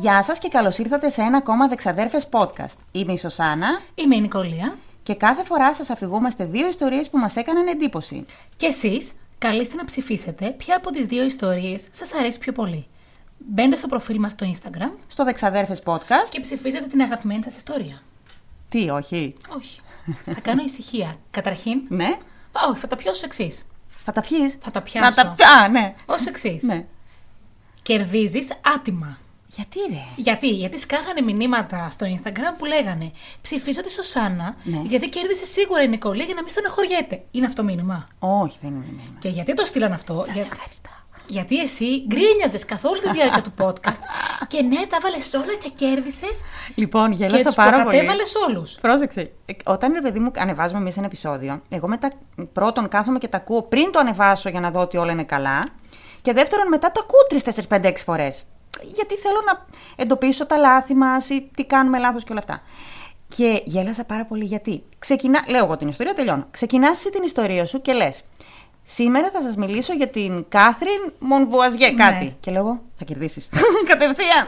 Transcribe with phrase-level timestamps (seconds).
[0.00, 2.76] Γεια σας και καλώς ήρθατε σε ένα ακόμα Δεξαδέρφες podcast.
[2.92, 4.76] Είμαι η Σωσάνα Είμαι η Νικολία.
[5.02, 8.26] και κάθε φορά σας αφηγούμαστε δύο ιστορίες που μας έκαναν εντύπωση.
[8.56, 12.86] Και εσείς καλείστε να ψηφίσετε ποια από τις δύο ιστορίες σας αρέσει πιο πολύ.
[13.38, 16.28] Μπαίνετε στο προφίλ μας στο Instagram Στο Δεξαδέρφες podcast.
[16.30, 18.02] και ψηφίζετε την αγαπημένη σας ιστορία.
[18.68, 19.80] Τι, όχι; Όχι.
[20.24, 21.16] θα κάνω ησυχία.
[21.30, 22.08] Καταρχήν, Ναι.
[22.52, 23.62] Α, όχι, θα τα πιάσω ως εξής.
[23.88, 24.58] Θα τα πιείς.
[24.60, 25.14] Θα τα Να πιάσω.
[25.22, 25.94] τα πι- Α, ναι.
[26.06, 26.62] Ω εξής.
[26.62, 26.84] Ναι.
[27.82, 29.18] Κερδίζεις άτιμα.
[29.56, 33.10] Γιατί ρε; Γιατί, γιατί σκάγανε μηνύματα στο Instagram που λέγανε
[33.42, 34.80] Ψηφίσω τη Σωσάνα Ναι.
[34.84, 37.22] γιατί κέρδισε σίγουρα η Νικολία για να μην στενοχωριέται.
[37.30, 39.18] Είναι αυτό μήνυμα; Όχι, δεν είναι μήνυμα.
[39.18, 40.88] Και γιατί το στείλαν αυτό, Σας για- ευχαριστώ.
[41.26, 44.00] Γιατί εσύ γκρίνιαζες καθ' όλη τη διάρκεια του podcast
[44.46, 46.40] και ναι, τα βάλες όλα και κέρδισες
[46.74, 47.82] Λοιπόν, και γέλασα τους πάρα πολύ.
[47.84, 48.78] προκατέβαλες όλους.
[48.80, 49.20] Πρόσεξε.
[49.46, 52.12] Ε, Όταν ρε παιδί μου ανεβάζουμε εμείς ένα επεισόδιο, εγώ μετά
[52.52, 55.64] πρώτον κάθομαι και τα ακούω πριν το ανεβάσω για να δω ότι όλα είναι καλά.
[56.22, 58.44] Και δεύτερον, μετά το ακούω 3, 4, 5, 6 φορές.
[58.82, 62.62] Γιατί θέλω να εντοπίσω τα λάθη μας ή τι κάνουμε λάθος και όλα αυτά.
[63.28, 64.82] Και γέλασα πάρα πολύ γιατί.
[64.98, 66.46] Ξεκινά, λέω εγώ την ιστορία, τελειώνω.
[66.50, 68.22] Ξεκινάς εσύ την ιστορία σου και λες.
[68.94, 72.24] Σήμερα θα σας μιλήσω για την Κάθριν Μονβουαζιέ, κάτι.
[72.24, 72.30] Ναι.
[72.40, 73.48] Και λέω εγώ, θα κερδίσεις.
[73.90, 74.46] Κατευθείαν.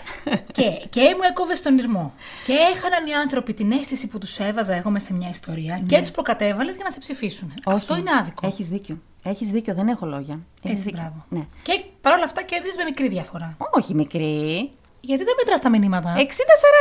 [0.52, 2.14] και, και μου έκοβε στον ήρμο.
[2.44, 6.00] Και έχαναν οι άνθρωποι την αίσθηση που τους έβαζα εγώ μέσα σε μια ιστορία και
[6.00, 7.54] τους προκατέβαλες για να σε ψηφίσουν.
[7.64, 8.46] Αυτό είναι άδικο.
[8.46, 8.98] Έχεις δίκιο.
[9.22, 10.38] Έχεις δίκιο, δεν έχω λόγια.
[10.62, 11.00] Έχεις Έτσι, δίκιο.
[11.00, 11.24] μπράβο.
[11.28, 11.46] Ναι.
[11.62, 13.56] Και παρόλα αυτά κέρδισες με μικρή διαφορά.
[13.70, 14.70] Όχι μικρή.
[15.00, 16.28] Γιατί δεν μετράς τα μηνύματα; 60-40 ήταν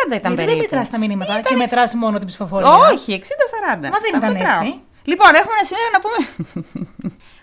[0.09, 0.57] Γιατί δεν περίπου.
[0.61, 3.79] μετράς τα μηνύματα Ήταν και εξ- μετράς μόνο την ψηφοφορία; Όχι, 60-40.
[3.81, 4.61] δεν Τα ήταν μετράω.
[4.61, 4.79] έτσι.
[5.03, 6.19] Λοιπόν, έχουμε σήμερα να πούμε.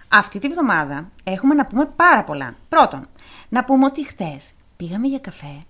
[0.09, 2.55] Αυτή τη βδομάδα έχουμε να πούμε πάρα πολλά.
[2.69, 3.09] Πρώτον,
[3.48, 5.62] να πούμε ότι χθες πήγαμε για καφέ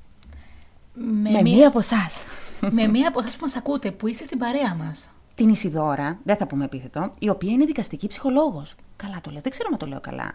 [0.95, 2.25] Με, με μία, μία από εσάς.
[2.71, 5.11] με μία από εσάς που μας ακούτε, που είστε στην παρέα μας.
[5.35, 8.75] Την Ισιδώρα, δεν θα πούμε επίθετο, η οποία είναι δικαστική ψυχολόγος.
[8.97, 10.33] Καλά το λέω, δεν ξέρω αν το λέω καλά.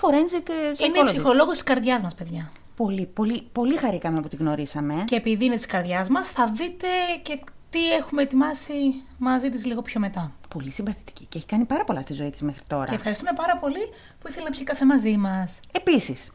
[0.00, 1.04] Forensic ε, Είναι η psychologist.
[1.04, 2.50] ψυχολόγος της καρδιάς μας, παιδιά.
[2.76, 5.02] Πολύ, πολύ, πολύ χαρήκαμε που τη γνωρίσαμε.
[5.04, 6.86] Και επειδή είναι της καρδιάς μας, θα δείτε
[7.22, 7.38] και
[7.70, 8.74] τι έχουμε ετοιμάσει
[9.18, 10.32] μαζί της λίγο πιο μετά.
[10.54, 12.84] Πολύ συμπαθητική και έχει κάνει πάρα πολλά στη ζωή της μέχρι τώρα.
[12.84, 13.88] Και ευχαριστούμε πάρα πολύ
[14.18, 15.60] που ήθελε να πιει καφέ μαζί μας.
[15.72, 16.30] Επίσης,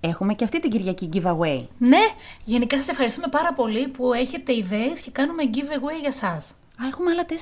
[0.00, 1.58] έχουμε και αυτή την Κυριακή giveaway.
[1.78, 2.00] Ναι,
[2.44, 6.32] γενικά σας ευχαριστούμε πάρα πολύ που έχετε ιδέες και κάνουμε giveaway για εσά.
[6.82, 7.32] Α, έχουμε άλλα 4-5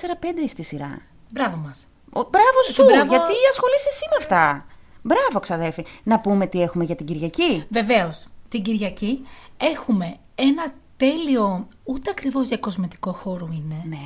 [0.49, 0.99] στη σειρά.
[1.29, 1.87] Μπράβο μας.
[2.13, 3.11] Ο, μπράβο σου, μπράβο.
[3.11, 4.67] γιατί ασχολείσαι εσύ με αυτά.
[5.03, 5.85] Μπράβο, ξαδέρφη.
[6.03, 7.65] Να πούμε τι έχουμε για την Κυριακή.
[7.69, 9.27] Βεβαίως, την Κυριακή
[9.57, 13.99] έχουμε ένα τέλειο, ούτε ακριβώς για κοσμετικό χώρο είναι, Ναι.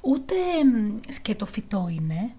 [0.00, 0.34] Ούτε
[0.64, 2.30] μ, σκετοφυτό είναι.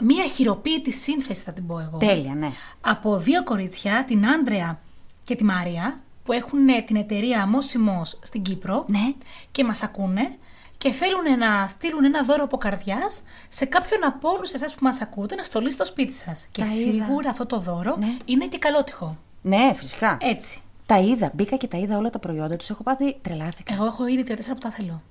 [0.00, 1.96] Μία χειροποίητη σύνθεση θα την πω εγώ.
[1.98, 2.50] Τέλεια, ναι.
[2.80, 4.78] από δύο κορίτσια, την Άντρεα
[5.24, 9.10] και τη Μαρία, που έχουν ε, την εταιρεία Αμόσιμος στην Κύπρο Ναι.
[9.50, 10.36] και μας ακούνε
[10.78, 15.00] και θέλουν να στείλουν ένα δώρο από καρδιάς σε κάποιον από όλους εσάς που μας
[15.00, 16.46] ακούτε να στολίσει στο σπίτι σας.
[16.50, 17.04] Και Τα είδα.
[17.04, 18.16] σίγουρα αυτό το δώρο Ναι.
[18.24, 19.16] είναι και καλότυχο.
[19.42, 20.16] Ναι, φυσικά.
[20.20, 20.60] Έτσι.
[20.86, 21.30] Τα είδα.
[21.34, 22.70] Μπήκα και τα είδα όλα τα προϊόντα τους.
[22.70, 23.74] Έχω πάθει τρελάθηκα.
[23.74, 25.02] Εγώ έχω ήδη τρία-τέσσερα που τα θέλω.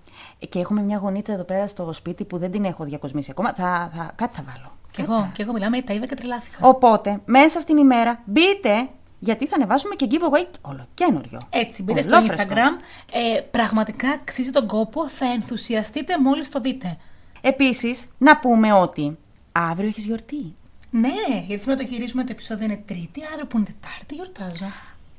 [0.49, 3.53] Και έχουμε μια γωνίτσα εδώ πέρα στο σπίτι που δεν την έχω διακοσμήσει ακόμα.
[3.53, 4.71] Θα, θα, κάτι θα βάλω.
[4.91, 6.57] Και εγώ, και εγώ μιλάμε, τα είδα και τρελάθηκα.
[6.67, 8.87] Οπότε, μέσα στην ημέρα μπείτε,
[9.19, 11.39] γιατί θα ανεβάσουμε και giveaway ολοκένουργιο.
[11.49, 12.53] Έτσι, μπείτε στο Ολόφρεσκο.
[12.53, 12.81] Instagram.
[13.11, 16.97] Ε, πραγματικά αξίζει τον κόπο, θα ενθουσιαστείτε μόλις το δείτε.
[17.41, 19.17] Επίσης, να πούμε ότι
[19.51, 20.55] αύριο έχεις γιορτή.
[20.89, 24.71] Ναι, γιατί σήμερα το γυρίζουμε το επεισόδιο είναι Τρίτη, αύριο που είναι Τετάρτη γιορτάζω.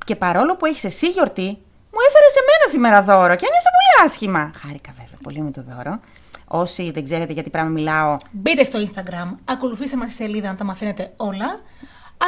[0.05, 1.49] Και παρόλο που έχεις εσύ γιορτή,
[1.93, 4.51] μου έφερες σε μένα σήμερα δώρο και ένιωσα πολύ άσχημα.
[4.55, 6.01] Χάρηκα βέβαια πολύ με το δώρο.
[6.49, 10.55] Όσοι δεν ξέρετε για τι πράγμα μιλάω, Μπείτε στο Instagram, ακολουθήστε μας στη σελίδα να
[10.55, 11.61] τα μαθαίνετε όλα.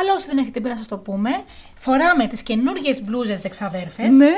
[0.01, 1.31] Αλλά όσοι δεν έχετε μπει να σας το πούμε,
[1.75, 4.31] φοράμε τις καινούργιες μπλούζες δεξαδέρφες, Ναι.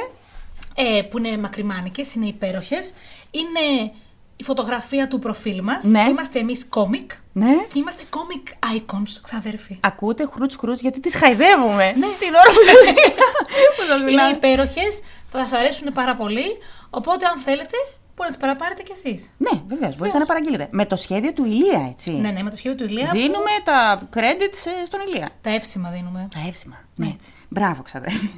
[0.74, 2.92] ε, που είναι μακριμάνικες, είναι υπέροχες.
[3.30, 3.92] Είναι
[4.36, 5.84] η φωτογραφία του προφίλ μας.
[5.84, 6.00] Ναι.
[6.08, 7.10] Είμαστε εμείς κόμικ.
[7.32, 7.52] Ναι.
[7.72, 9.78] Και είμαστε comic icons, ξαδέρφοι.
[9.80, 11.84] Ακούτε χρούτς χρούτς γιατί τις χαϊδεύουμε.
[11.84, 12.06] Ναι.
[12.18, 12.92] Την ώρα που σας,
[13.76, 14.30] που σας Είναι μιλάω.
[14.30, 16.46] υπέροχες, θα σας αρέσουν πάρα πολύ.
[16.90, 17.76] Οπότε αν θέλετε,
[18.20, 19.30] μπορείτε να τις παραπάρετε κι εσείς.
[19.38, 20.68] Ναι, βεβαίως, μπορείτε να παραγγείλετε.
[20.70, 22.10] Με το σχέδιο του Ηλία, έτσι.
[22.10, 23.08] Ναι, ναι, με το σχέδιο του Ηλία.
[23.10, 25.28] που Δίνουμε τα credits ε, στον Ηλία.
[25.40, 26.28] Τα εύσημα δίνουμε.
[26.34, 26.76] Τα εύσημα.
[26.94, 27.06] Ναι.
[27.06, 27.32] Έτσι.
[27.48, 28.30] Μπράβο, ξαδέρφη.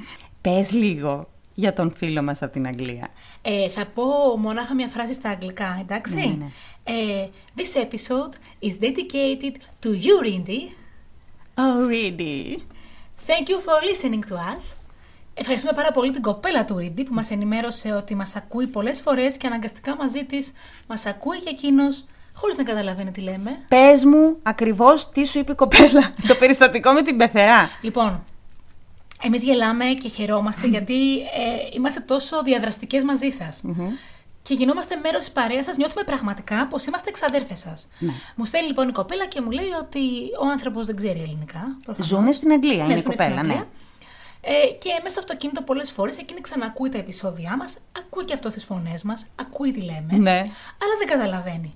[0.44, 3.08] Πες λίγο για τον φίλο μας από την Αγγλία.
[3.42, 4.02] Ε, θα πω
[4.38, 6.50] μονάχα μια φράση στα αγγλικά, εντάξει; Ναι, ναι.
[6.84, 8.34] Ε, this episode
[8.68, 10.62] is dedicated to you, Rindy.
[11.54, 12.62] Oh, really?
[13.26, 14.74] Thank you for listening to us.
[15.42, 19.36] Ευχαριστούμε πάρα πολύ την κοπέλα του Rindy που μας ενημέρωσε ότι μας ακούει πολλές φορές
[19.36, 20.52] και αναγκαστικά μαζί της
[20.86, 22.04] μας ακούει και εκείνος
[22.34, 23.50] χωρίς να καταλαβαίνει τι λέμε.
[23.68, 26.14] Πες μου ακριβώς τι σου είπε η κοπέλα.
[26.28, 27.68] το περιστατικό με την πεθερά.
[27.82, 28.24] Λοιπόν,
[29.22, 31.24] εμείς γελάμε και χαιρόμαστε γιατί ε,
[31.74, 33.62] είμαστε τόσο διαδραστικές μαζί σας.
[34.42, 37.88] Και γινόμαστε μέρος της παρέας σας, νιώθουμε πραγματικά πως είμαστε εξαδέρφες σας.
[37.98, 38.12] Ναι.
[38.34, 40.00] Μου στέλνει λοιπόν η κοπέλα και μου λέει ότι
[40.42, 41.76] ο άνθρωπος δεν ξέρει ελληνικά.
[41.84, 42.08] προφανώς.
[42.10, 43.64] Ζούνε στην Αγγλία, Ναι, είναι η ζουνε στην κοπέλα, ναι.
[44.44, 44.62] Αγγλία.
[44.62, 48.54] Ε, και μέσα στο αυτοκίνητο πολλές φορές εκείνη ξανακούει τα επεισόδια μας, ακούει και αυτός
[48.54, 50.38] τις φωνές μας, ακούει τι λέμε, Ναι.
[50.82, 51.74] αλλά δεν καταλαβαίνει.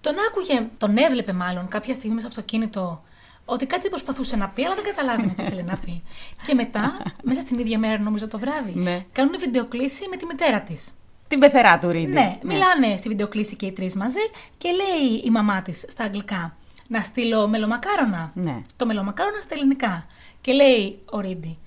[0.00, 3.02] Τον άκουγε, τον έβλεπε μάλλον κάποια στιγμή μέσα στο αυτοκίνητο
[3.44, 6.02] ότι κάτι προσπαθούσε να πει, αλλά δεν καταλάβαινε τι θέλει να πει.
[6.46, 9.04] Και μετά, μέσα στην ίδια μέρα, νομίζω το βράδυ, Ναι.
[9.12, 10.88] κάνουν βιντεοκλήση με τη μητέρα της.
[11.28, 12.08] Την πεθερά του Ρίντ.
[12.12, 14.18] Ναι, μιλάνε στη βιντεοκλήση και οι τρεις μαζί
[14.58, 16.56] και λέει η μαμά της στα αγγλικά
[16.88, 18.30] να στείλω μελομακάρονα.
[18.34, 18.62] Ναι.
[18.76, 20.04] Το μελομακάρονα στα ελληνικά.
[20.40, 21.58] Και λέει ο Ρίντι,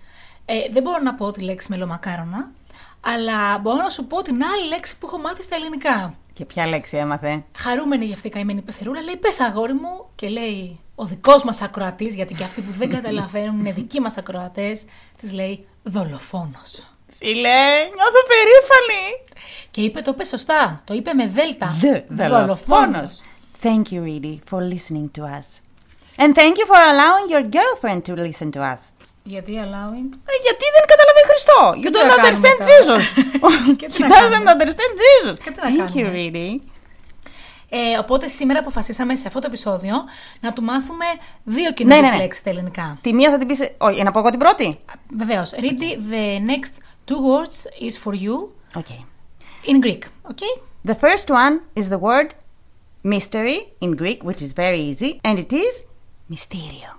[0.50, 2.52] ε, δεν μπορώ να πω τη λέξη μελομακάρονα,
[3.02, 6.14] αλλά μπορώ να σου πω την άλλη λέξη που έχω μάθει στα ελληνικά.
[6.34, 10.28] Και ποια λέξη έμαθε; Χαρούμενη για αυτή η καημένη πεθερούλα, λέει: Πες αγόρι μου, και
[10.30, 14.84] λέει: Ο δικός μας ακροατής, γιατί και αυτοί που δεν καταλαβαίνουν είναι δικοί μας ακροατές,
[15.22, 16.84] της λέει: Δολοφόνος.
[17.18, 19.24] Φίλε, νιώθω περήφανη.
[19.72, 20.82] Και είπε: Το είπε σωστά.
[20.86, 21.76] Το είπε με δέλτα.
[21.80, 23.22] Δε, δολοφόνος.
[23.64, 25.48] Thank you, Reedy, for listening to us.
[26.18, 28.82] And thank you for allowing your girlfriend to listen to us.
[29.34, 31.60] Γιατί allowing; Ε, γιατί δεν καταλαβαίνει Χριστό.
[31.82, 33.04] You τι don't να κάνουμε understand τώρα; Jesus.
[33.80, 34.52] Και τι He να doesn't κάνουμε.
[34.56, 35.38] understand Jesus.
[35.44, 36.30] Και τι να Thank you, κάνουμε.
[36.34, 36.50] Reedy.
[37.70, 39.96] Ε, οπότε σήμερα αποφασίσαμε σε αυτό το επεισόδιο
[40.40, 41.06] να του μάθουμε
[41.44, 42.22] δύο καινούριε Ναι, ναι, ναι.
[42.22, 42.98] λέξεις στα ελληνικά.
[43.02, 43.60] Τη μία θα την πεις.
[43.78, 44.78] Όχι, να πω εγώ την πρώτη;
[45.18, 45.52] Βεβαίως.
[45.54, 46.74] Ready, the next
[47.12, 47.58] two words
[47.88, 48.36] is for you
[48.80, 49.00] Okay.
[49.72, 50.02] in Greek.
[50.32, 50.54] Okay?
[50.92, 52.30] The first one is the word
[53.04, 55.74] mystery in Greek, which is very easy, and it is
[56.34, 56.97] mysterio.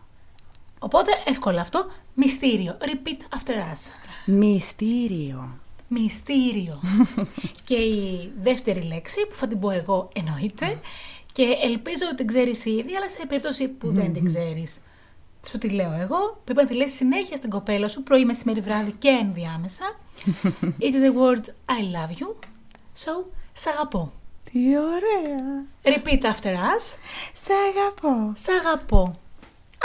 [0.78, 1.86] Οπότε εύκολο αυτό.
[2.14, 2.78] Μυστήριο.
[2.80, 3.90] Repeat after us.
[4.42, 5.48] Mysterio.
[5.88, 6.80] Μυστήριο.
[7.68, 10.80] και η δεύτερη λέξη που θα την πω εγώ εννοείται
[11.32, 14.78] και ελπίζω ότι την ξέρεις ήδη, αλλά σε περίπτωση που δεν την ξέρεις.
[15.48, 18.92] Σου τη λέω εγώ, πρέπει να τη λες συνέχεια στην κοπέλα σου, πρωί, μεσημέρι, βράδυ
[18.92, 19.84] και ενδιάμεσα.
[20.80, 22.34] It's the word I love you,
[23.04, 24.12] so σ' αγαπώ.
[24.52, 25.64] Τι ωραία.
[25.82, 26.96] Repeat after us,
[27.32, 28.32] Σ' αγαπώ.
[28.36, 29.18] σ' αγαπώ.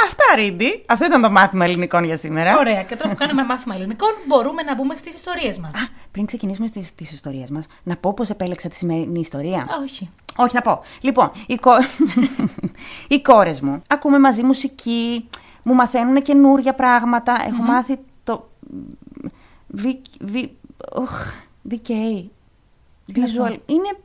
[0.06, 0.84] Αυτά, Ρίντι.
[0.88, 2.58] Αυτό ήταν το μάθημα ελληνικών για σήμερα.
[2.58, 5.72] Ωραία, και τώρα που κάνουμε μάθημα ελληνικών, μπορούμε να μπούμε στις ιστορίες μας.
[5.72, 9.68] Α, πριν ξεκινήσουμε στις, στις ιστορίες μας, να πω πώς επέλεξα τη σημερινή ιστορία.
[9.84, 10.10] Όχι.
[10.38, 10.82] Όχι, θα πω.
[11.02, 11.72] Λοιπόν, οι, κο...
[13.08, 15.30] οι κόρες μου ακούμε μαζί μουσική,
[15.64, 17.44] μου μαθαίνουν καινούρια πράγματα.
[17.48, 18.50] Έχω μάθει το...
[19.84, 19.96] V...
[20.34, 20.48] V...
[20.92, 21.34] Οχ,
[21.70, 21.90] VK.
[23.16, 23.58] Visual.
[23.66, 23.98] Είναι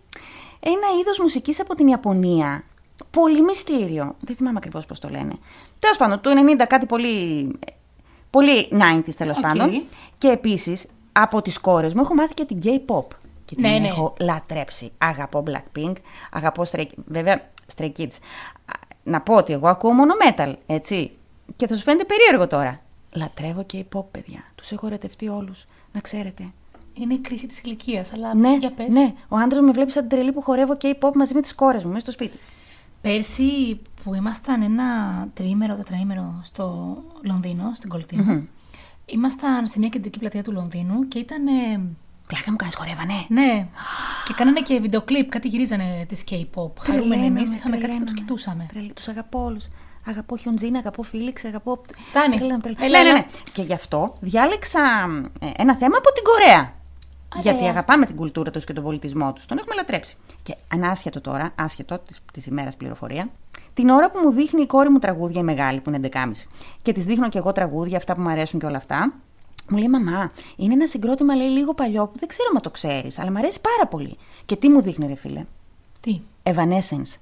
[0.60, 2.64] ένα είδος μουσικής από την Ιαπωνία.
[3.10, 4.14] Πολύ μυστήριο.
[4.20, 5.38] Δεν θυμάμαι ακριβώς πώς το λένε.
[5.78, 6.30] Τέλος πάντων, του
[6.60, 7.50] 90 κάτι πολύ...
[8.30, 9.42] Πολύ 90s τέλος Οκ.
[9.42, 9.82] πάντων.
[10.18, 13.04] Και επίσης, από τις κόρες μου έχω μάθει και την K-pop.
[13.44, 13.86] Και την Ναι, ναι.
[13.88, 14.92] έχω λατρέψει.
[14.98, 15.92] Αγαπώ Blackpink,
[16.32, 18.12] αγαπώ Stray Βέβαια, Stray Kids.
[18.64, 18.72] Α,
[19.02, 21.10] Να πω ότι εγώ ακούω μόνο metal, έτσι.
[21.56, 22.78] Και θα σου φαίνεται περίεργο τώρα.
[23.12, 24.44] Λατρεύω K-pop, παιδιά.
[24.56, 26.44] Τους έχω ρετευτεί όλους, να ξέρετε.
[26.94, 28.88] Είναι η κρίση της ηλικίας, αλλά Ναι, για πες.
[28.88, 29.12] ναι.
[29.28, 31.88] Ο άντρας με βλέπει σαν την τρελή που χορεύω K-pop μαζί με τις κόρες μου
[31.88, 32.38] μέσα στο σπίτι.
[33.00, 34.84] Πέρσι που ήμασταν ένα
[35.34, 38.48] τριήμερο, τετραήμερο στο Λονδίνο, στην κολυτη
[39.06, 41.46] ήμασταν σε μια κεντρική πλατεία του Λονδίνου και ήταν.
[41.46, 41.80] ε,
[42.26, 43.12] Πλάκα μου κάνεις χορεύανε.
[43.28, 43.68] Ναι,
[44.24, 46.70] και κάνανε και βιντεοκλίπ, κάτι γυρίζανε της K-pop.
[46.80, 48.20] Χαρούμενοι Τρελαίνομαι, εμείς, είχαμε κάτσει και τους τρελαίνομαι.
[48.20, 48.66] κοιτούσαμε.
[48.72, 49.64] Τρελ- Τους αγαπώ όλους.
[50.06, 51.82] Αγαπώ Χιοντζίν, αγαπώ Φίλιξ, αγαπώ.
[52.08, 52.36] Φτάνει.
[52.36, 52.86] Τρελαίνομαι, τρελαίνομαι.
[52.86, 53.18] Έλα, Ναι, ναι, έλα.
[53.18, 53.26] ναι.
[53.52, 54.80] Και γι' αυτό διάλεξα
[55.40, 56.72] ε, ένα θέμα από την Κορέα.
[57.36, 57.52] Ωραία.
[57.52, 59.46] Γιατί αγαπάμε την κουλτούρα τους και τον πολιτισμό τους.
[59.46, 60.16] Τον έχουμε λατρέψει.
[60.42, 62.00] Και ανάσχετο τώρα, άσχετο
[62.32, 63.28] της ημέρας πληροφορία,
[63.74, 66.30] την ώρα που μου δείχνει η κόρη μου τραγούδια η μεγάλη, που είναι 11.30,
[66.82, 69.12] και της δείχνω και εγώ τραγούδια, αυτά που μου αρέσουν και όλα αυτά,
[69.68, 73.18] μου λέει Μαμά, είναι ένα συγκρότημα λέει λίγο παλιό που δεν ξέρω αν το ξέρεις,
[73.18, 74.16] αλλά μου αρέσει πάρα πολύ.
[74.46, 75.44] Και τι μου δείχνει, ρε φίλε;
[76.00, 77.16] Τι; Evanescence.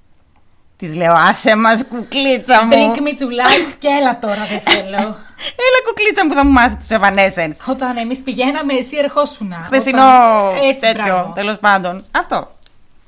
[0.77, 2.71] Της λέω, άσε μας, κουκλίτσα μου.
[2.71, 5.15] Drink me to life και έλα τώρα, δεν θέλω.
[5.39, 7.69] Έλα, κουκλίτσα μου που θα μου μάθεις του Evanescence.
[7.73, 9.59] Όταν εμείς πηγαίναμε, εσύ ερχόσουνα.
[9.63, 11.31] Χθεσινό Όταν- Έτσι, τέτοιο, μπράβο.
[11.35, 12.03] τέλος πάντων.
[12.11, 12.51] Αυτό.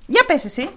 [0.06, 0.70] Για πες εσύ.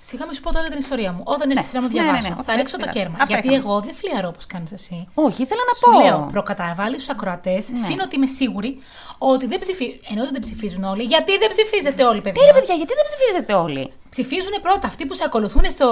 [0.00, 1.22] Σιγά μη σου πω τώρα την ιστορία μου.
[1.24, 2.92] Όταν ήρθε η σειρά μου να Ναι, ναι, διαβάσω, ναι, θα ναι, ρίξω το σειρά.
[2.92, 3.14] κέρμα.
[3.20, 3.62] Αυτά Γιατί είχαμε.
[3.64, 5.08] εγώ δεν φλιαρώ όπως κάνεις εσύ.
[5.14, 6.00] Όχι, ήθελα να Σου πω.
[6.04, 7.78] λέω, προκαταβάλει τους ακροατές, Ναι.
[7.78, 8.78] σύν ότι είμαι σίγουρη
[9.18, 10.00] ότι δεν ψηφίζουν.
[10.10, 13.04] Ενώ ότι δεν ψηφίζουν όλοι, γιατί δεν ψηφίζετε όλοι, παιδιά; Ναι, ρε παιδιά, γιατί δεν
[13.10, 15.88] ψηφίζετε όλοι; Ψηφίζουν πρώτα αυτοί που σε ακολουθούν στο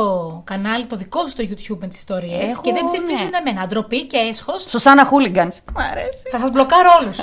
[0.46, 2.90] κανάλι το δικό σου στο YouTube με τις ιστορίες Έχω, και δεν ναι.
[2.90, 3.66] ψηφίζουν εμένα.
[3.66, 4.62] Ντροπή και έσχος.
[4.68, 5.60] Σωσάνα Χούλιγκανς.
[5.74, 6.22] Μ' αρέσει.
[6.30, 7.18] Θα σας μπλοκάρω όλους.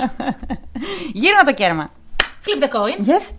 [1.20, 1.90] Γύρνα το κέρμα.
[2.44, 3.06] Flip the coin.
[3.08, 3.30] Yes.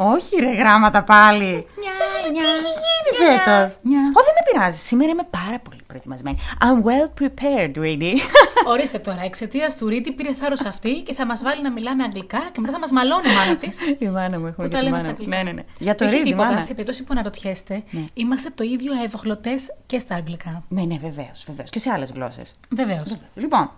[0.00, 1.46] Όχι, ρε γράμματα πάλι.
[1.46, 1.92] Νιά,
[2.24, 3.98] Τι νιά, έχει γίνει νιά, φέτος; νιά.
[4.00, 4.78] Ω, δεν με πειράζει.
[4.78, 6.36] Σήμερα είμαι πάρα πολύ προετοιμασμένη.
[6.60, 8.12] I'm well prepared, really.
[8.72, 12.38] Ορίστε τώρα, εξαιτίας του Ρίτη πήρε θάρρος αυτή και θα μας βάλει να μιλάμε αγγλικά
[12.52, 13.76] και μετά θα μας μαλώνει η μάνα της.
[13.98, 15.14] Η μάνα μου έχουμε Που και τα τη λέμε μάνα στα μου.
[15.18, 15.36] αγγλικά.
[15.36, 15.64] Ναι, ναι, ναι.
[15.78, 16.48] Για το Δεν έχει ρίδι, τίποτα.
[16.48, 16.60] μάνα.
[16.60, 18.04] Σε περίπτωση που αναρωτιέστε, Ναι.
[18.14, 19.54] είμαστε το ίδιο ευοχλωτέ
[19.86, 20.62] και στα αγγλικά.
[20.68, 21.70] Ναι, ναι, βεβαίως, βεβαίως.
[21.70, 22.54] Και σε άλλες γλώσσες.
[22.70, 23.16] Βεβαίως.
[23.34, 23.70] Λοιπόν,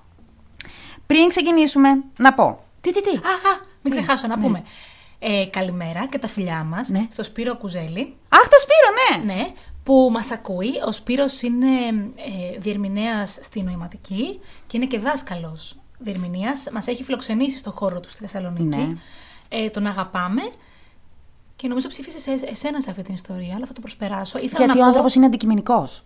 [1.06, 2.64] πριν ξεκινήσουμε, να πω.
[2.80, 3.10] Τι, τι, τι.
[3.10, 3.18] Α,
[3.52, 4.62] α, μην ξεχάσω να πούμε.
[5.22, 7.06] Ε, καλημέρα και τα φιλιά μας Ναι.
[7.10, 8.16] στο Σπύρο Κουζέλη.
[8.28, 9.34] Αχ, το Σπύρο, ναι.
[9.34, 9.44] Ναι,
[9.82, 10.70] που μας ακούει.
[10.86, 11.66] Ο Σπύρος είναι
[12.16, 16.66] ε, διερμηνέας στη νοηματική και είναι και δάσκαλος διερμηνίας.
[16.72, 18.76] Μας έχει φιλοξενήσει στο χώρο του στη Θεσσαλονίκη.
[18.76, 18.96] Ναι.
[19.48, 20.42] Ε, τον αγαπάμε.
[21.56, 24.38] Και νομίζω ψήφισε σε εσένα σε αυτή την ιστορία, αλλά θα το προσπεράσω.
[24.38, 26.04] Ήθελα Γιατί να ο πω- άνθρωπος είναι αντικειμενικός.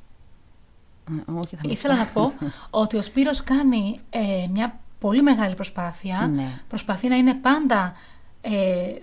[1.34, 2.32] Όχι, θα με Ήθελα να πω
[2.82, 6.30] ότι ο Σπύρος κάνει ε, μια πολύ μεγάλη προσπάθεια.
[6.34, 6.60] Ναι.
[6.68, 7.96] Προσπαθεί να είναι πάντα ε,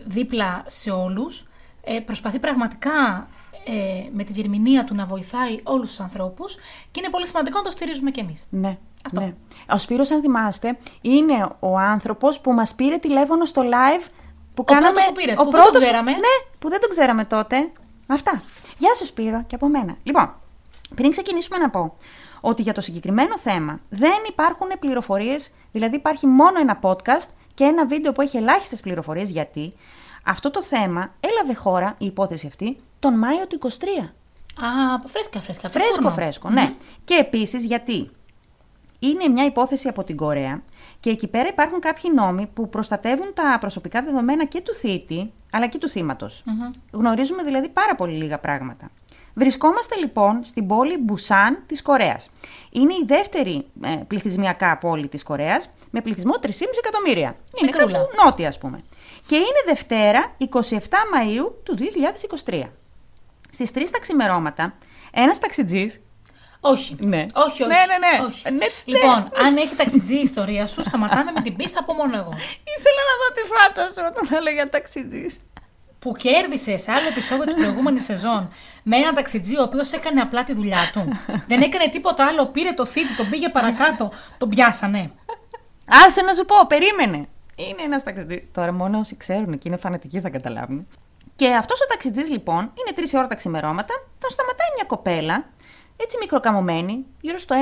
[0.06, 1.48] δίπλα σε όλους.
[1.84, 3.28] Ε, προσπαθεί πραγματικά
[3.66, 6.56] ε, με τη διερμηνία του να βοηθάει όλους τους ανθρώπους
[6.92, 8.44] και είναι πολύ σημαντικό να το στηρίζουμε κι εμείς.
[8.50, 8.78] Ναι.
[9.06, 9.20] Αυτό.
[9.20, 9.34] ναι.
[9.74, 14.06] Ο Σπύρος, αν θυμάστε, είναι ο άνθρωπος που μας πήρε τηλέφωνο στο live
[14.54, 14.92] που κάναμε...
[14.92, 16.12] πρώτος που πήρε, που δεν τον ξέραμε.
[16.12, 17.72] Ναι, που δεν τον ξέραμε τότε.
[18.08, 18.42] Αυτά.
[18.78, 19.98] Γεια σου Σπύρο και από μένα.
[20.04, 20.34] Λοιπόν,
[20.96, 21.96] πριν ξεκινήσουμε να πω
[22.42, 27.28] ότι για το συγκεκριμένο θέμα δεν υπάρχουν πληροφορίες, δηλαδή υπάρχει μόνο ένα podcast
[27.62, 29.74] και ένα βίντεο που έχει ελάχιστες πληροφορίες γιατί
[30.26, 33.68] αυτό το θέμα έλαβε χώρα, η υπόθεση αυτή, τον Μάιο του 23.
[33.68, 35.68] Α, φρέσκα, φρέσκα.
[35.68, 36.12] από το Φρέσκο, φούρνο.
[36.16, 36.74] φρέσκο, ναι.
[37.04, 38.10] Και επίσης γιατί
[39.00, 40.62] είναι μια υπόθεση από την Κορέα
[41.00, 45.68] και εκεί πέρα υπάρχουν κάποιοι νόμοι που προστατεύουν τα προσωπικά δεδομένα και του θήτη αλλά
[45.68, 46.44] και του θύματος.
[46.92, 48.90] Γνωρίζουμε δηλαδή πάρα πολύ λίγα πράγματα.
[49.34, 52.30] Βρισκόμαστε λοιπόν στην πόλη Μπουσάν της Κορέας.
[52.70, 56.50] Είναι η δεύτερη ε, πληθυσμιακά πόλη της Κορέας με πληθυσμό 3,5
[56.84, 57.36] εκατομμύρια.
[57.60, 57.98] Είναι Μικρούλα.
[57.98, 58.84] κάπου νότια ας πούμε.
[59.26, 60.46] Και είναι Δευτέρα 27
[61.14, 61.78] Μαΐου του
[62.46, 62.64] 2023.
[63.52, 64.74] Στις 3 τα ξημερώματα,
[65.12, 66.02] ένας ταξιτζής
[66.60, 66.96] Όχι.
[67.00, 67.26] Ναι.
[67.34, 67.66] Όχι, όχι.
[67.66, 68.26] Ναι, ναι, ναι.
[68.26, 68.44] όχι.
[68.44, 68.66] Ναι, ναι.
[68.86, 72.34] Λοιπόν, αν έχει ταξιτζή η ιστορία σου, σταματάμε με την πίστα από μόνο εγώ.
[72.78, 75.42] Ήθελα να δω τη φάτσα σου όταν έλεγα ταξιτζής.
[76.02, 78.50] Που κέρδισε σε άλλο επεισόδιο της προηγούμενης σεζόν
[78.84, 81.08] με έναν ταξιτζή ο οποίος έκανε απλά τη δουλειά του.
[81.48, 82.46] Δεν έκανε τίποτα άλλο.
[82.48, 85.12] Πήρε το θήτη, τον πήγε παρακάτω, τον πιάσανε.
[85.88, 87.28] Άσε να σου πω, περίμενε.
[87.56, 88.48] Είναι ένας ταξιτζή.
[88.54, 90.88] Τώρα μόνο όσοι ξέρουν και είναι φανατικοί θα καταλάβουν.
[91.36, 95.46] Και αυτός ο ταξιτζής λοιπόν, είναι τρεις ώρα τα ξημερώματα, τον σταματάει μια κοπέλα,
[95.98, 97.56] έτσι μικροκαμωμένη, γύρω στο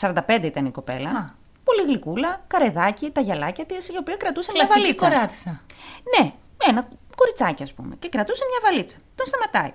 [0.00, 1.10] 1,45 ήταν η κοπέλα.
[1.10, 1.30] Α.
[1.64, 5.08] Πολύ γλυκούλα, καρεδάκι, τα γυαλάκια της, η οποία κρατούσε μια Κλασική βαλίτσα.
[5.08, 5.60] κοράτισα.
[6.18, 6.32] Ναι,
[6.68, 7.96] ένα κοριτσάκι, ας πούμε.
[7.98, 8.96] Και κρατούσε μια βαλίτσα.
[9.14, 9.72] Τον σταματάει.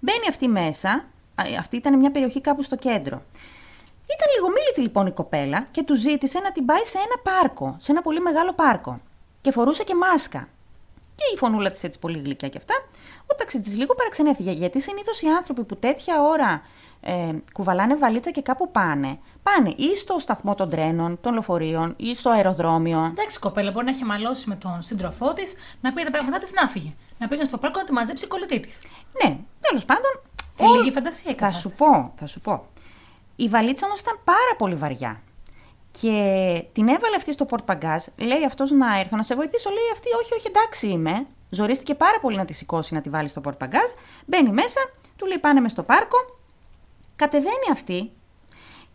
[0.00, 0.90] Μπαίνει αυτή μέσα.
[1.34, 3.22] α, Αυτή ήταν μια περιοχή κάπου στο κέντρο.
[4.14, 7.92] Ήταν λιγομίλητη λοιπόν η κοπέλα και του ζήτησε να την πάει σε ένα πάρκο, σε
[7.92, 9.00] ένα πολύ μεγάλο πάρκο.
[9.40, 10.48] Και φορούσε και μάσκα.
[11.14, 12.74] Και η φωνούλα της έτσι πολύ γλυκιά και αυτά.
[13.26, 16.62] Ο ταξιτζής λίγο παραξενεύτηκε γιατί συνήθως οι άνθρωποι που τέτοια ώρα
[17.00, 22.14] ε, κουβαλάνε βαλίτσα και κάπου πάνε, πάνε ή στο σταθμό των τρένων, των λεωφορείων ή
[22.14, 23.04] στο αεροδρόμιο.
[23.04, 26.38] Εντάξει, η κοπέλα μπορεί να έχει μαλώσει με τον σύντροφό της, να πήρε τα πράγματά
[26.38, 26.96] της να φύγει.
[27.18, 28.78] Να πήγαινε στο πάρκο να τη μαζέψει η κολλητή της.
[29.24, 30.20] Ναι, τέλος πάντων.
[30.56, 31.92] Θέλει όλ- λίγη φαντασία η Θα σου κατάσταση.
[31.92, 32.66] πω, θα σου πω.
[33.36, 35.20] Η βαλίτσα όμως ήταν πάρα πολύ βαριά.
[36.00, 36.12] Και
[36.72, 38.04] την έβαλε αυτή στο πορτπαγκάζ.
[38.16, 39.70] Λέει αυτός να έρθω να σε βοηθήσω.
[39.70, 41.26] Λέει αυτή, όχι, όχι, εντάξει είμαι.
[41.50, 43.90] Ζορίστηκε πάρα πολύ να τη σηκώσει να τη βάλει στο πορτπαγκάζ.
[44.26, 44.80] Μπαίνει μέσα,
[45.16, 46.16] του λέει πάνε μες στο πάρκο.
[47.16, 48.10] Κατεβαίνει αυτή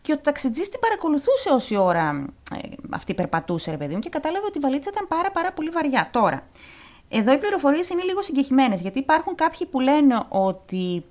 [0.01, 4.45] και ο ταξιτζή την παρακολουθούσε όση ώρα ε, αυτή περπατούσε, ρε παιδί μου, και κατάλαβε
[4.45, 6.09] ότι η βαλίτσα ήταν πάρα, πάρα πολύ βαριά.
[6.11, 6.47] Τώρα,
[7.09, 11.05] εδώ οι πληροφορίες είναι λίγο συγκεχημένες, γιατί υπάρχουν κάποιοι που λένε ότι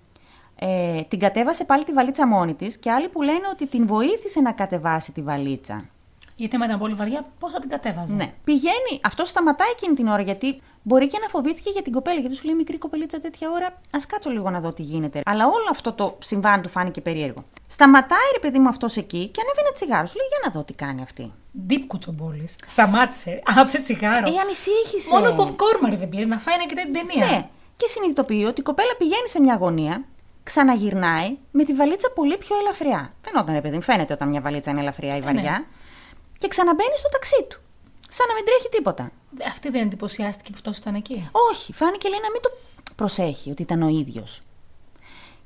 [0.56, 4.40] ε, την κατέβασε πάλι τη βαλίτσα μόνη της και άλλοι που λένε ότι την βοήθησε
[4.40, 5.84] να κατεβάσει τη βαλίτσα.
[6.38, 8.32] Γιατί άμα ήταν πολύ βαριά, πώς θα την κατέβαζε; Ναι.
[8.44, 12.20] Πηγαίνει, αυτό σταματάει εκείνη την ώρα γιατί μπορεί και να φοβήθηκε για την κοπέλα.
[12.20, 15.22] Γιατί σου λέει μικρή κοπελίτσα τέτοια ώρα, ας κάτσω λίγο να δω τι γίνεται.
[15.24, 17.42] Αλλά όλο αυτό το συμβάν του φάνηκε περίεργο.
[17.68, 20.06] Σταματάει ρε παιδί μου αυτός εκεί και ανέβει ένα τσιγάρο.
[20.06, 21.32] Σου λέει για να δω τι κάνει αυτή.
[21.68, 22.54] Deep κουτσομπόλης.
[22.66, 24.26] Σταμάτησε, άψε τσιγάρο.
[24.28, 25.08] Ε, ανησύχησε.
[25.12, 27.26] Μόνο popcorn δεν πήρε να φάει να κοιτάει την ταινία.
[27.26, 27.48] Ναι.
[27.76, 30.04] Και συνειδητοποιεί ότι η κοπέλα πηγαίνει σε μια γωνία,
[30.42, 33.12] ξαναγυρνάει με τη βαλίτσα πολύ πιο ελαφριά.
[33.24, 35.42] Φαινόταν, ρε παιδί μου, φαίνεται όταν μια βαλίτσα είναι ελαφριά ή ναι.
[36.38, 36.48] Βαριά.
[36.48, 37.60] Και ξαναμπαίνει στο ταξί του.
[38.10, 39.10] Σαν να μην τρέχει τίποτα.
[39.46, 42.50] Αυτή δεν εντυπωσιάστηκε που αυτό ήταν εκεί; Όχι, φάνηκε λέει να μην το
[42.96, 44.40] προσέχει ότι ήταν ο ίδιος.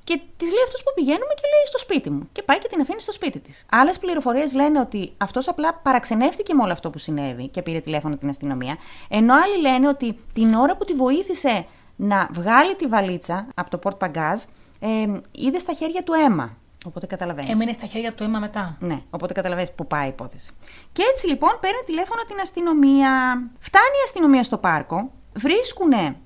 [0.04, 2.28] Και της λέει αυτός που πηγαίνουμε και λέει στο σπίτι μου.
[2.32, 3.64] Και πάει και την αφήνει στο σπίτι της.
[3.70, 8.16] Άλλες πληροφορίες λένε ότι αυτός απλά παραξενεύτηκε με όλο αυτό που συνέβη και πήρε τηλέφωνο
[8.16, 8.76] την αστυνομία.
[9.08, 13.78] Ενώ άλλοι λένε ότι την ώρα που τη βοήθησε να βγάλει τη βαλίτσα από το
[13.78, 14.42] πορτ παγκάζ,
[14.80, 16.56] ε, είδε στα χέρια του αίμα.
[16.84, 17.50] Οπότε καταλαβαίνεις.
[17.50, 18.76] Έμεινε στα χέρια του αίμα μετά.
[18.80, 20.50] Ναι, οπότε καταλαβαίνεις που πάει η υπόθεση.
[20.92, 23.10] Και έτσι λοιπόν παίρνει τηλέφωνο την αστυνομία.
[23.58, 26.16] Φτάνει η αστυνομία στο πάρκο, βρίσκουνε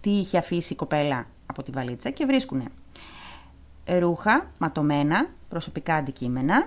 [0.00, 2.64] τι είχε αφήσει η κοπέλα από τη βαλίτσα και βρίσκουνε
[3.98, 6.66] ρούχα ματωμένα, προσωπικά αντικείμενα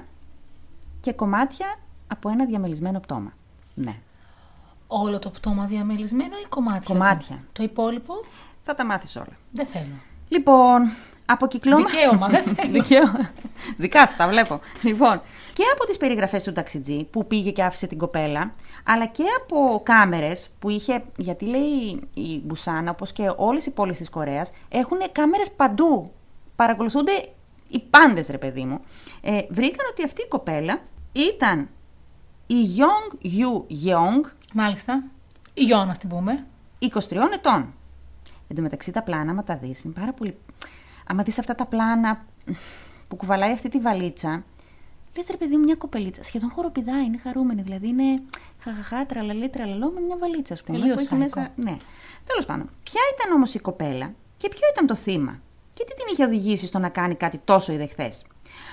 [1.02, 1.76] και κομμάτια
[2.08, 3.34] από ένα διαμελισμένο πτώμα.
[3.74, 3.96] Ναι.
[4.88, 6.94] Όλο το πτώμα διαμελισμένο ή κομμάτια.
[6.96, 7.36] Κομμάτια.
[7.36, 8.14] του; Το υπόλοιπο;
[8.64, 9.34] Θα τα μάθεις όλα.
[9.52, 9.96] δεν θέλω.
[10.28, 10.92] Λοιπόν,
[11.32, 11.86] αποκυκλώμα...
[11.86, 12.72] Δικαίωμα, δεν θέλω.
[12.72, 13.32] Δικαίωμα.
[13.78, 14.60] Δικά σου τα βλέπω.
[14.82, 15.22] Λοιπόν,
[15.54, 19.82] και από τις περιγραφές του ταξιτζή που πήγε και άφησε την κοπέλα, αλλά και από
[19.84, 24.98] κάμερες που είχε, γιατί λέει η Μπουσάνα, όπως και όλες οι πόλεις της Κορέας, έχουν
[25.12, 26.04] κάμερες παντού.
[26.56, 27.12] Παρακολουθούνται
[27.68, 28.80] οι πάντες, ρε παιδί μου.
[29.22, 31.70] Ε, βρήκαν ότι αυτή η κοπέλα ήταν
[32.48, 35.04] η Young Yu Young, Μάλιστα.
[35.54, 36.48] Η Γιώνα, να την πούμε.
[36.80, 36.90] 23
[37.34, 37.74] ετών.
[38.48, 40.38] Εν τω μεταξύ τα πλάνα, άμα τα δεις, είναι πάρα πολύ...
[41.08, 42.26] Άμα δεις αυτά τα πλάνα
[43.08, 44.44] που κουβαλάει αυτή τη βαλίτσα,
[45.16, 48.22] λες ρε παιδί μου μια κοπελίτσα, σχεδόν χοροπηδάει, είναι χαρούμενη, δηλαδή είναι
[48.64, 50.80] χαχαχά, τραλαλή, τραλαλό με μια βαλίτσα, ας πούμε.
[50.80, 51.46] Τελείως που έχει psycho.
[51.56, 51.78] Ναι.
[52.26, 55.40] Τέλος πάντων, ποια ήταν όμως η κοπέλα και ποιο ήταν το θύμα
[55.74, 58.26] και τι την είχε οδηγήσει στο να κάνει κάτι τόσο ιδεχθές;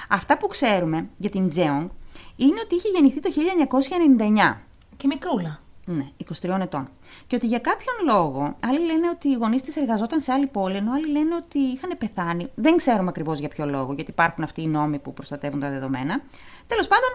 [0.08, 1.88] Αυτά που ξέρουμε για την Τζέονγκ
[2.36, 4.60] είναι ότι είχε γεννηθεί το 1999.
[4.96, 5.60] Και μικρούλα.
[5.90, 6.04] Ναι,
[6.42, 6.88] 23 ετών.
[7.26, 10.76] Και ότι για κάποιον λόγο, άλλοι λένε ότι οι γονείς της εργαζόταν σε άλλη πόλη,
[10.76, 12.50] ενώ άλλοι λένε ότι είχαν πεθάνει.
[12.54, 16.22] Δεν ξέρουμε ακριβώς για ποιο λόγο, γιατί υπάρχουν αυτοί οι νόμοι που προστατεύουν τα δεδομένα.
[16.66, 17.08] Τέλος πάντων,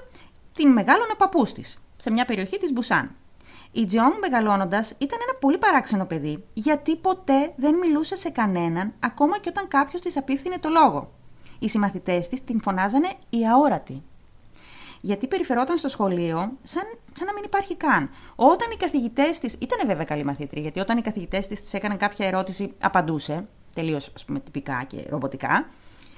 [0.55, 3.15] την μεγάλωνε ο παππούς της, σε μια περιοχή της Μπουσάν.
[3.71, 9.39] Η Τζιόγκ μεγαλώνοντας ήταν ένα πολύ παράξενο παιδί, γιατί ποτέ δεν μιλούσε σε κανέναν, ακόμα
[9.39, 11.11] και όταν κάποιος της απίφθινε το λόγο.
[11.59, 14.03] Οι συμμαθητές της την φωνάζανε η αόρατη
[15.05, 16.83] γιατί περιφερόταν στο σχολείο σαν,
[17.13, 18.09] σαν να μην υπάρχει καν.
[18.35, 19.53] Όταν οι καθηγητές της.
[19.59, 23.47] ήταν βέβαια καλή μαθήτρια, γιατί όταν οι καθηγητές της της έκαναν κάποια ερώτηση, απαντούσε.
[23.73, 25.67] Τελείως, ας πούμε, τυπικά και ρομποτικά.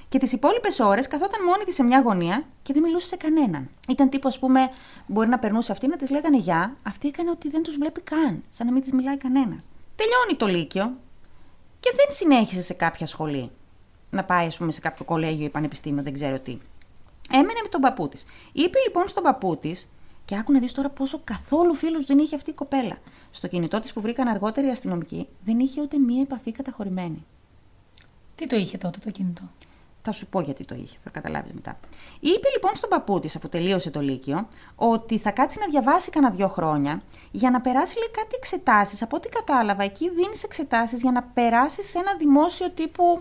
[0.10, 3.70] Και τις υπόλοιπες ώρες καθόταν μόνη της σε μια γωνία και δεν μιλούσε σε κανέναν.
[3.90, 4.70] Ήταν τύπο, ας πούμε,
[5.08, 8.44] μπορεί να περνούσε αυτή να της λέγανε Γεια, αυτή έκανε ότι δεν τους βλέπει καν,
[8.50, 9.70] σαν να μην της μιλάει κανένας.
[9.96, 10.98] Τελειώνει το Λύκειο
[11.80, 13.50] και δεν συνέχισε σε κάποια σχολή.
[14.10, 16.58] Να πάει, ας πούμε, σε κάποιο κολέγιο ή πανεπιστήμιο, δεν ξέρω τι.
[17.32, 18.24] Έμενε με τον παππού της.
[18.52, 19.90] Είπε λοιπόν στον παππού της,
[20.26, 22.96] και άκου να δεις τώρα πόσο καθόλου φίλους δεν είχε αυτή η κοπέλα.
[23.32, 27.26] Στο κινητό της που βρήκαν αργότερα οι αστυνομικοί, δεν είχε ούτε μία επαφή καταχωρημένη.
[28.36, 29.42] Τι το είχε τότε το κινητό;
[30.02, 31.78] Θα σου πω γιατί το είχε, θα καταλάβεις μετά.
[32.20, 36.34] Είπε λοιπόν στον παππού της, αφού τελείωσε το Λύκειο, ότι θα κάτσει να διαβάσει κανένα
[36.34, 37.02] δύο χρόνια
[37.32, 39.02] για να περάσει λέει, κάτι εξετάσεις.
[39.02, 43.20] Από ό,τι κατάλαβα, εκεί δίνεις εξετάσεις για να περάσεις σε ένα δημόσιο τύπου.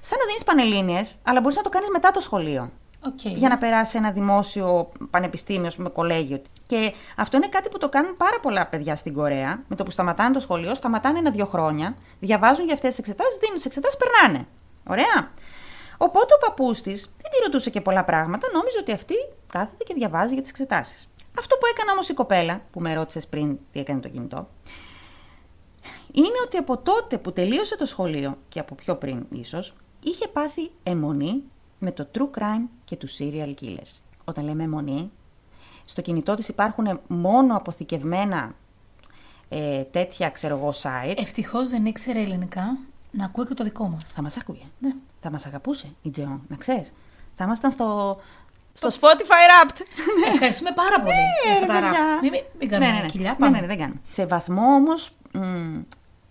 [0.00, 2.70] Σαν να δίνεις πανελίνε, αλλά μπορείς να το κάνεις μετά το σχολείο
[3.06, 3.34] Okay.
[3.36, 6.42] για να περάσει σε ένα δημόσιο πανεπιστήμιο, ας πούμε, κολέγιο.
[6.66, 9.62] Και αυτό είναι κάτι που το κάνουν πάρα πολλά παιδιά στην Κορέα.
[9.68, 13.56] Με το που σταματάνε το σχολείο, σταματάνε ένα-δύο χρόνια, διαβάζουν για αυτές τις εξετάσεις, δίνουν
[13.56, 14.46] τις εξετάσεις, περνάνε.
[14.86, 15.30] Ωραία.
[15.98, 19.14] Οπότε ο παππούς της δεν τη ρωτούσε και πολλά πράγματα, νόμιζε ότι αυτή
[19.52, 21.08] κάθεται και διαβάζει για τις εξετάσεις.
[21.38, 24.48] Αυτό που έκανε όμως η κοπέλα, που με ρώτησες πριν τι έκανε το κινητό,
[26.12, 30.70] είναι ότι από τότε που τελείωσε το σχολείο και από πιο πριν ίσως, είχε πάθει
[30.82, 31.42] αιμονή
[31.78, 33.98] με το true crime και τους serial killers.
[34.24, 35.10] Όταν λέμε αιμονή,
[35.84, 38.54] στο κινητό της υπάρχουν μόνο αποθηκευμένα
[39.48, 41.14] ε, τέτοια, ξέρω εγώ, site.
[41.16, 42.78] Ευτυχώς δεν ήξερε ελληνικά
[43.10, 44.02] να ακούει και το δικό μας.
[44.04, 44.62] Θα μας άκουγε.
[44.78, 44.92] Ναι.
[45.20, 46.92] Θα μας αγαπούσε η Τζεόν, να ξέρεις.
[47.36, 48.16] Θα ήμασταν στο,
[48.72, 49.80] στο Spotify Wrapped.
[50.32, 51.14] Ευχαριστούμε πάρα πολύ
[51.44, 52.06] για αυτά τα ρε, παιδιά.
[52.06, 52.22] ραπ.
[52.22, 53.08] Μην, μην, μην κάνουμε ναι, ναι, ναι.
[53.08, 53.54] κοιλιά, Ναι, πάμε.
[53.54, 54.00] ναι, ναι, δεν κάνουμε.
[54.10, 55.10] Σε βαθμό όμως.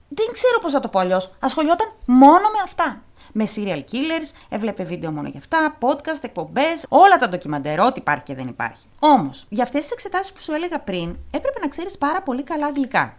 [0.09, 1.31] δεν ξέρω πώς θα το πω αλλιώς.
[1.39, 3.01] Ασχολιόταν μόνο με αυτά.
[3.39, 8.23] Με serial killers, έβλεπε βίντεο μόνο για αυτά, podcast, εκπομπές, όλα τα ντοκιμαντέρ, ό,τι υπάρχει
[8.23, 8.85] και δεν υπάρχει.
[8.99, 12.65] Όμως, για αυτές τις εξετάσεις που σου έλεγα πριν, έπρεπε να ξέρεις πάρα πολύ καλά
[12.65, 13.15] αγγλικά.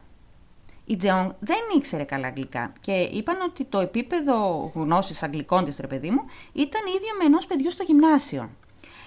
[0.85, 5.87] Η Τζεόν δεν ήξερε καλά αγγλικά και είπαν ότι το επίπεδο γνώσης αγγλικών της, ρε
[5.87, 8.51] παιδί μου, ήταν ίδιο με ενός παιδιού στο γυμνάσιο.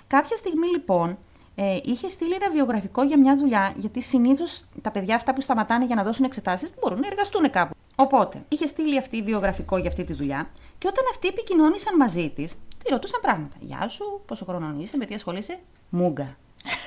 [0.08, 1.18] Κάποια στιγμή λοιπόν
[1.56, 5.86] ε, είχε στείλει ένα βιογραφικό για μια δουλειά, γιατί συνήθως τα παιδιά αυτά που σταματάνε
[5.86, 7.74] για να δώσουν εξετάσεις μπορούν να εργαστούν κάπου.
[7.96, 10.50] Οπότε, είχε στείλει αυτή βιογραφικό για αυτή τη δουλειά
[10.82, 13.56] και όταν αυτοί επικοινώνησαν μαζί της, τη ρωτούσαν πράγματα.
[13.60, 16.38] Γεια σου, πόσο χρόνο είσαι, με τι ασχολείσαι; Μούγκα.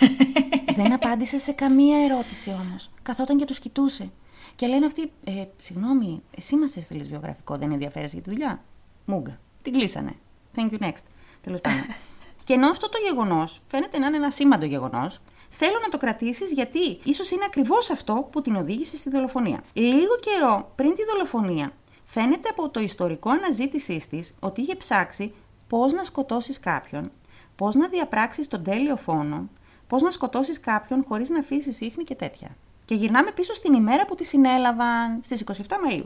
[0.76, 2.90] Δεν απάντησε σε καμία ερώτηση όμως.
[3.02, 4.11] Καθόταν και τους κοιτούσε.
[4.57, 8.62] Και λένε αυτοί, ε, συγγνώμη, εσύ μα έστειλε βιογραφικό, δεν ενδιαφέρεσαι για τη δουλειά;
[9.04, 9.37] Μούγκα.
[9.62, 10.12] Την κλείσανε.
[10.57, 11.04] Thank you next.
[11.42, 11.85] Τέλος πάντων.
[12.44, 16.52] και ενώ αυτό το γεγονός φαίνεται να είναι ένα σήμαντο γεγονός, θέλω να το κρατήσεις
[16.52, 19.64] γιατί ίσως είναι ακριβώς αυτό που την οδήγησε στη δολοφονία.
[19.72, 21.72] Λίγο καιρό πριν τη δολοφονία,
[22.14, 25.35] φαίνεται από το ιστορικό αναζήτησή της ότι είχε ψάξει
[25.68, 27.11] πώς να σκοτώσεις κάποιον,
[27.57, 29.48] πώς να διαπράξεις τον τέλειο φόνο,
[29.87, 32.57] πώς να σκοτώσεις κάποιον χωρίς να αφήσεις ίχνη και τέτοια.
[32.85, 36.05] Και γυρνάμε πίσω στην ημέρα που τη συνέλαβαν στις 27 Μαΐου.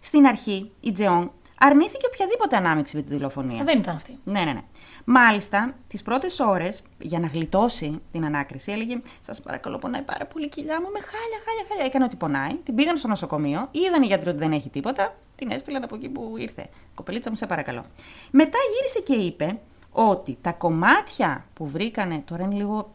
[0.00, 3.60] Στην αρχή, η Τζεόν αρνήθηκε οποιαδήποτε ανάμειξη με τη δολοφονία.
[3.60, 4.18] Ε, Δεν ήταν αυτή.
[4.24, 4.62] Ναι, ναι, ναι.
[5.04, 10.44] Μάλιστα, τις πρώτες ώρες, για να γλιτώσει την ανάκριση, έλεγε: Σας παρακαλώ, πονάει πάρα πολύ
[10.44, 11.84] η κοιλιά μου, με χάλια, χάλια, χάλια.
[11.84, 12.54] Έκανε ότι πονάει.
[12.54, 16.08] Την πήγαν στο νοσοκομείο, είδαν οι γιατροί ότι δεν έχει τίποτα, την έστειλαν από εκεί
[16.08, 16.68] που ήρθε.
[16.94, 17.84] Κοπελίτσα μου, σε παρακαλώ.
[18.30, 19.58] Μετά γύρισε και είπε
[19.92, 22.22] ότι τα κομμάτια που βρήκανε.
[22.24, 22.90] Τώρα είναι λίγο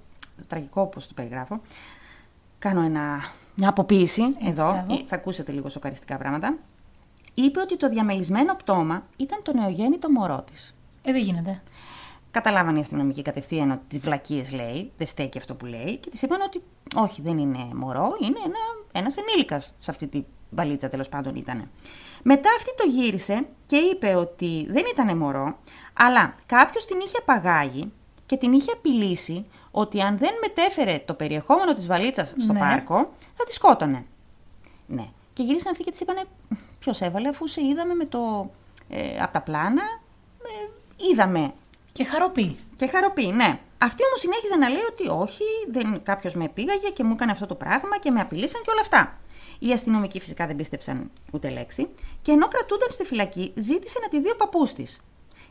[0.48, 1.62] τραγικό όπως το περιγράφω.
[2.60, 3.20] Κάνω ένα,
[3.56, 4.72] μια αποποίηση εδώ.
[4.72, 4.94] μπράβο.
[4.94, 6.58] Ε, Θα ακούσετε λίγο σοκαριστικά πράγματα.
[7.34, 10.74] Είπε ότι το διαμελισμένο πτώμα ήταν το νεογέννητο μωρό της.
[11.02, 11.62] Ε, δεν γίνεται.
[12.32, 16.22] Καταλάβανε οι αστυνομικοί κατευθείαν ότι τις βλακίες λέει, δεν στέκει αυτό που λέει, και της
[16.22, 16.62] είπαν ότι
[16.96, 18.58] όχι, δεν είναι μωρό, είναι ένα
[18.92, 21.70] ένας ενήλικας σε αυτή τη βαλίτσα τέλος πάντων ήταν.
[22.24, 25.58] Μετά αυτή το γύρισε και είπε ότι δεν ήταν μωρό,
[25.94, 27.92] αλλά κάποιος την είχε απαγάγει
[28.26, 32.60] και την είχε απειλήσει ότι αν δεν μετέφερε το περιεχόμενο της βαλίτσας στο Ναι.
[32.60, 32.96] πάρκο,
[33.36, 34.06] θα τη σκότωνε.
[34.88, 35.08] Ναι.
[35.34, 36.24] Και γυρίσαν αυτοί και της είπανε:
[36.82, 38.52] Ποιος έβαλε, αφού σε είδαμε με το.
[38.90, 39.84] Ε, από τα πλάνα.
[40.44, 40.70] Ε,
[41.12, 41.54] είδαμε.
[41.92, 42.58] Και χαροπή.
[42.76, 43.60] Και χαροπή, ναι.
[43.78, 47.46] Αυτή όμως συνέχιζε να λέει ότι όχι, δεν κάποιος με πήγαγε και μου έκανε αυτό
[47.46, 49.20] το πράγμα και με απειλήσαν και όλα αυτά.
[49.60, 51.88] Οι αστυνομικοί φυσικά δεν πίστεψαν ούτε λέξη
[52.22, 55.02] και ενώ κρατούνταν στη φυλακή, ζήτησε να τη δει ο παππούς της.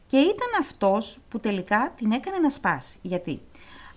[0.07, 2.99] Και ήταν αυτός που τελικά την έκανε να σπάσει.
[3.03, 3.41] Γιατί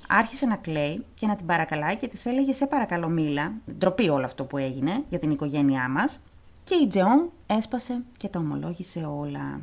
[0.07, 3.53] άρχισε να κλαίει και να την παρακαλάει και της έλεγε: Σε παρακαλώ, μίλα.
[3.77, 6.19] Ντροπή όλο αυτό που έγινε για την οικογένειά μας.
[6.63, 9.61] Και η Τζεόν έσπασε και τα ομολόγησε όλα.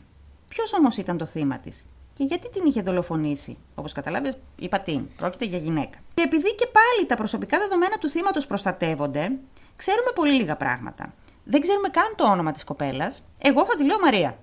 [0.48, 5.00] Ποιος όμως ήταν το θύμα της και γιατί την είχε δολοφονήσει; Όπως καταλάβει, είπα τι,
[5.16, 5.98] πρόκειται για γυναίκα.
[6.14, 9.38] Και επειδή και πάλι τα προσωπικά δεδομένα του θύματος προστατεύονται,
[9.76, 11.14] ξέρουμε πολύ λίγα πράγματα.
[11.44, 13.22] Δεν ξέρουμε καν το όνομα της κοπέλας.
[13.38, 14.38] Εγώ θα τη λέω Μαρία.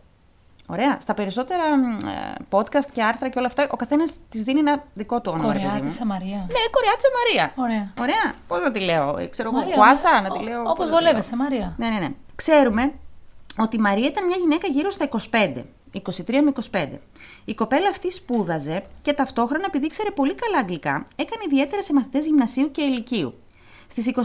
[0.70, 0.98] Ωραία.
[1.02, 4.84] Στα περισσότερα μ, ε, podcast και άρθρα και όλα αυτά, ο καθένας της δίνει ένα
[4.94, 5.54] δικό του όνομα.
[5.54, 5.72] ρε παιδί μου.
[5.74, 6.38] Κορεάτισα Μαρία.
[6.38, 7.54] Ναι, κορεάτισα Μαρία.
[7.56, 7.94] Ωραία.
[8.00, 8.34] Ωραία.
[8.48, 10.28] Πώς να τη λέω, ε, ξέρω εγώ, Μαρία, Κουάσα, ναι.
[10.28, 10.60] να τη λέω.
[10.62, 11.44] Όπως πώς να τη βολεύεσαι, λέω.
[11.44, 11.74] Μαρία.
[11.78, 12.10] Ναι, ναι, ναι.
[12.36, 12.94] Ξέρουμε
[13.58, 15.66] ότι η Μαρία ήταν μια γυναίκα γύρω στα 25.
[15.94, 16.88] 23 με 25.
[17.46, 22.26] Η κοπέλα αυτή σπούδαζε και ταυτόχρονα, επειδή ήξερε πολύ καλά αγγλικά, έκανε ιδιαίτερα σε μαθητές
[22.26, 23.34] γυμνασίου και ηλικίου.
[23.88, 24.22] Στις 24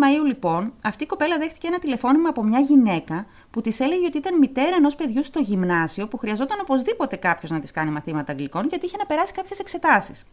[0.00, 4.18] Μαου, λοιπόν, αυτή η κοπέλα δέχτηκε ένα τηλεφώνημα από μια γυναίκα που της έλεγε ότι
[4.18, 8.66] ήταν μητέρα ενός παιδιού στο γυμνάσιο που χρειαζόταν οπωσδήποτε κάποιος να της κάνει μαθήματα αγγλικών
[8.68, 10.24] γιατί είχε να περάσει κάποιες εξετάσεις.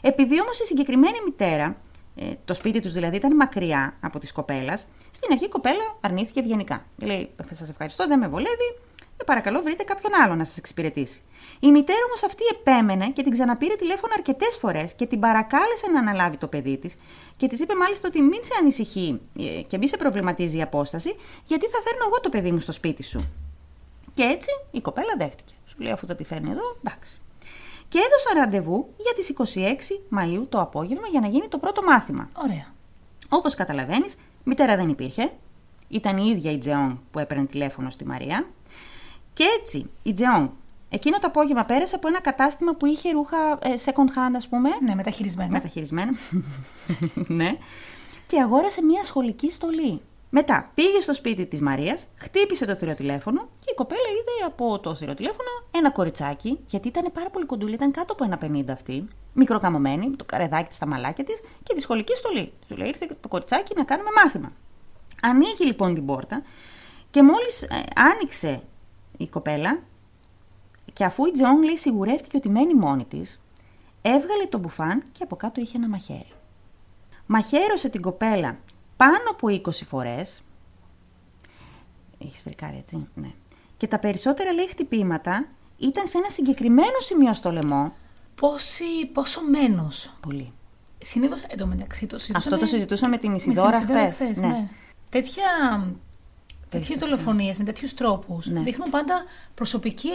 [0.00, 1.76] Επειδή όμως η συγκεκριμένη μητέρα,
[2.14, 6.40] ε, το σπίτι τους δηλαδή ήταν μακριά από της κοπέλας, στην αρχή η κοπέλα αρνήθηκε
[6.40, 6.86] ευγενικά.
[7.02, 8.78] Λέει: Σας ευχαριστώ, δεν με βολεύει.
[9.16, 11.20] Ε, παρακαλώ, βρείτε κάποιον άλλο να σας εξυπηρετήσει.
[11.60, 15.98] Η μητέρα όμως αυτή επέμενε και την ξαναπήρε τηλέφωνο αρκετές φορές και την παρακάλεσε να
[15.98, 16.94] αναλάβει το παιδί της
[17.36, 21.16] και της είπε μάλιστα ότι μην σε ανησυχεί ε, και μην σε προβληματίζει η απόσταση,
[21.44, 23.30] γιατί θα φέρνω εγώ το παιδί μου στο σπίτι σου.
[24.14, 25.52] Και έτσι η κοπέλα δέχτηκε.
[25.66, 27.18] Σου λέει αφού θα τη φέρνει εδώ, εντάξει.
[27.88, 29.32] Και έδωσαν ραντεβού για τις
[30.10, 32.30] 26 Μαΐου το απόγευμα για να γίνει το πρώτο μάθημα.
[32.32, 32.74] Ωραία.
[33.28, 35.32] Όπως καταλαβαίνεις, μητέρα δεν υπήρχε.
[35.88, 38.46] Ήταν η ίδια η Τζεόν που έπαιρνε τηλέφωνο στη Μαρία.
[39.36, 40.52] Και έτσι η Τζεόν
[40.88, 44.68] εκείνο το απόγευμα πέρασε από ένα κατάστημα που είχε ρούχα ε, second hand ας πούμε.
[44.86, 45.50] Ναι, μεταχειρισμένα.
[45.50, 46.12] Μεταχειρισμένα.
[47.40, 47.58] ναι.
[48.26, 50.00] Και αγόρασε μια σχολική στολή.
[50.30, 54.94] Μετά πήγε στο σπίτι της Μαρίας, χτύπησε το θηροτηλέφωνο και η κοπέλα είδε από το
[54.94, 60.08] θηροτηλέφωνο ένα κοριτσάκι, γιατί ήταν πάρα πολύ κοντούλη, ήταν κάτω από ένα 50 αυτή, μικροκαμωμένη,
[60.08, 62.52] με το καρεδάκι της στα μαλάκια της και τη σχολική στολή.
[62.68, 64.52] Του λέει: Ήρθε το κοριτσάκι να κάνουμε μάθημα.
[65.22, 66.42] Ανοίγει λοιπόν την πόρτα
[67.10, 68.62] και μόλις άνοιξε
[69.16, 69.82] η κοπέλα,
[70.92, 73.40] και αφού η Τζον λέει σιγουρεύτηκε ότι μένει μόνη της,
[74.02, 76.26] έβγαλε το μπουφάν και από κάτω είχε ένα μαχαίρι.
[77.26, 78.58] Μαχαίρωσε την κοπέλα
[78.96, 80.42] πάνω από 20 φορές.
[82.18, 83.30] Έχεις φρικάρει έτσι, ναι.
[83.76, 85.46] Και τα περισσότερα λέει χτυπήματα
[85.78, 87.92] ήταν σε ένα συγκεκριμένο σημείο στο λαιμό.
[88.34, 90.52] Πόση, πόσο μένος; Πολύ.
[90.98, 92.54] Συνήθως εντωμεταξύ το συζητούσαμε.
[92.54, 94.14] Αυτό το συζητούσα με την με την Ισιδώρα Ισιδώρα χθες.
[94.14, 94.68] χθες, ναι.
[95.08, 95.44] Τέτοια.
[96.80, 98.60] Τέτοιες δολοφονίες με τέτοιους τρόπους Ναι.
[98.60, 100.08] δείχνουν πάντα προσωπική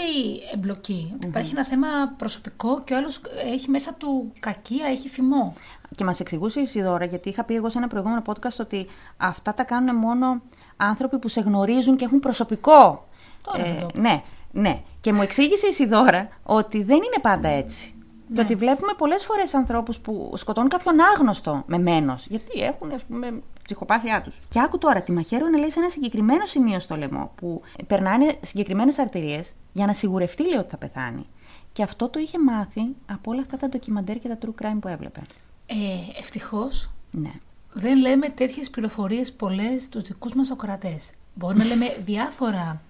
[0.54, 1.12] εμπλοκή.
[1.15, 3.21] Ότι υπάρχει ένα θέμα προσωπικό και ο άλλος
[3.54, 5.54] έχει μέσα του κακία, έχει θυμό.
[5.95, 9.54] Και μας εξηγούσες η Ισιδώρα, γιατί είχα πει εγώ σε ένα προηγούμενο podcast ότι αυτά
[9.54, 10.41] τα κάνουν μόνο
[10.78, 13.08] άνθρωποι που σε γνωρίζουν και έχουν προσωπικό.
[13.41, 14.00] Τώρα δεν το είπα.
[14.00, 14.21] ναι,
[14.52, 14.80] ναι.
[15.02, 17.93] Και μου εξήγησες η Ισιδώρα ότι δεν είναι πάντα έτσι.
[18.28, 18.36] Ναι.
[18.36, 22.26] Και ότι βλέπουμε πολλές φορές ανθρώπους που σκοτώνουν κάποιον άγνωστο με μένος.
[22.30, 24.39] Γιατί έχουν, ας πούμε, ψυχοπάθειά τους.
[24.49, 28.97] Και άκου τώρα, τη μαχαίρωνε λέει σε ένα συγκεκριμένο σημείο στο λαιμό που περνάνε συγκεκριμένες
[28.99, 31.25] αρτηρίες για να σιγουρευτεί λέει ότι θα πεθάνει.
[31.73, 34.88] Και αυτό το είχε μάθει από όλα αυτά τα ντοκιμαντέρ και τα true crime που
[34.88, 35.21] έβλεπε.
[35.65, 35.75] Ε,
[36.19, 37.31] Ευτυχώς Ναι.
[37.73, 41.10] δεν λέμε τέτοιες πληροφορίες πολλές στους δικούς μας ακροατές.
[41.34, 42.81] Μπορεί να λέμε διάφορα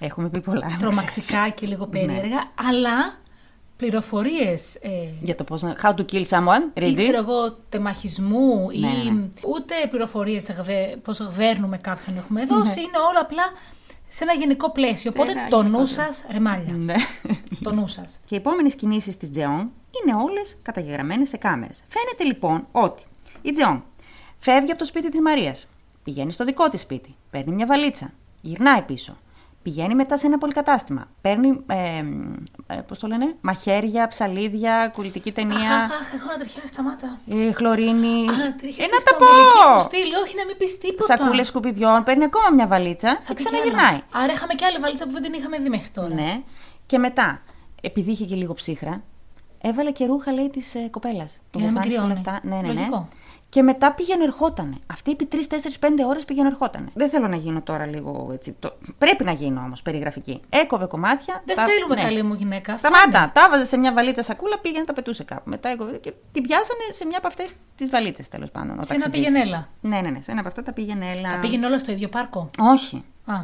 [0.00, 0.68] Έχουμε πει πολλά.
[0.70, 3.18] να τρομακτικά και λίγο περίεργα, αλλά
[3.78, 4.74] πληροφορίες.
[4.74, 4.88] Ε,
[5.20, 5.76] Για το πώς να...
[5.82, 6.94] How to kill someone, ή read it.
[6.96, 9.28] ξέρω εγώ, τεμαχισμού ή Ναι, ναι, ναι.
[9.54, 10.50] ούτε πληροφορίες
[11.02, 12.80] πώς γδέρνουμε κάποιον έχουμε δώσει.
[12.80, 13.42] Είναι όλο απλά
[14.08, 15.10] σε ένα γενικό πλαίσιο.
[15.14, 16.72] Οπότε Ένα το γενικό νου σας, ρεμάλια.
[16.74, 16.94] Ναι.
[17.62, 18.20] Το νου σας.
[18.28, 19.70] Και οι επόμενες κινήσεις της Τζεόν
[20.02, 21.84] είναι όλες καταγεγραμμένες σε κάμερες.
[21.88, 23.02] Φαίνεται λοιπόν ότι
[23.42, 23.84] η Τζεόν
[24.38, 25.66] φεύγει από το σπίτι της Μαρίας,
[26.04, 29.16] πηγαίνει στο δικό της σπίτι, παίρνει μια βαλίτσα, γυρνάει πίσω,
[29.68, 31.48] πηγαίνει μετά σε ένα πολυκατάστημα, παίρνει.
[31.66, 31.76] Ε,
[32.66, 37.18] ε, Πώς το λένε, μαχαίρια, ψαλίδια, κουλητική ταινία, Αχ, αχ, έχω ανατριχιάσει τα μάτα.
[37.30, 38.16] ε, χλωρίνη.
[38.28, 39.78] Α, τρίχεσαι ε, να στο τα ομιλική μου πω!
[39.88, 41.16] στήλη, όχι να μην πεις τίποτα.
[41.16, 43.34] Σακούλες σκουπιδιών, παίρνει ακόμα μια βαλίτσα και πηγαίνα.
[43.34, 44.00] ξαναγυρνάει.
[44.12, 46.14] Άρα είχαμε και άλλη βαλίτσα που δεν την είχαμε δει μέχρι τώρα.
[46.14, 46.40] Ναι.
[46.86, 47.42] Και μετά,
[47.80, 49.02] επειδή είχε και λίγο ψύχρα,
[49.60, 51.38] έβαλε και ρούχα, λέει, της ε, κοπέλας.
[51.54, 52.22] Για να μην κρυώνει.
[52.24, 52.66] Ναι, ναι, ναι.
[52.72, 53.08] Λογικό.
[53.50, 54.76] Και μετά πήγαινε ερχότανε.
[54.86, 55.36] Αυτή επί 3, 4,
[55.80, 56.86] 5 ώρες πήγαινε ερχότανε.
[56.94, 58.56] Δεν θέλω να γίνω τώρα λίγο έτσι.
[58.58, 58.72] Το...
[58.98, 60.40] Πρέπει να γίνω όμως περιγραφική.
[60.48, 61.42] Έκοβε κομμάτια.
[61.44, 62.02] Δεν τα- θέλουμε ναι.
[62.02, 62.78] καλή μου γυναίκα.
[62.78, 63.30] Σταμάτα.
[63.34, 65.42] Τα έβαζε σε μια βαλίτσα σακούλα, πήγαινε τα πετούσε κάπου.
[65.50, 68.78] Μετά έκοβε και την πιάσανε σε μια από αυτές τις βαλίτσες τέλος πάντων.
[68.78, 69.30] ο Σε ένα ταξιτζής.
[69.32, 69.66] πηγενέλα.
[69.80, 70.20] Ναι, ναι, ναι.
[70.20, 71.30] Σε ένα από αυτά τα πήγαινε έλα.
[71.30, 73.04] Τα πήγαινε όλα στο ίδιο πάρκο; Όχι.
[73.26, 73.34] Α,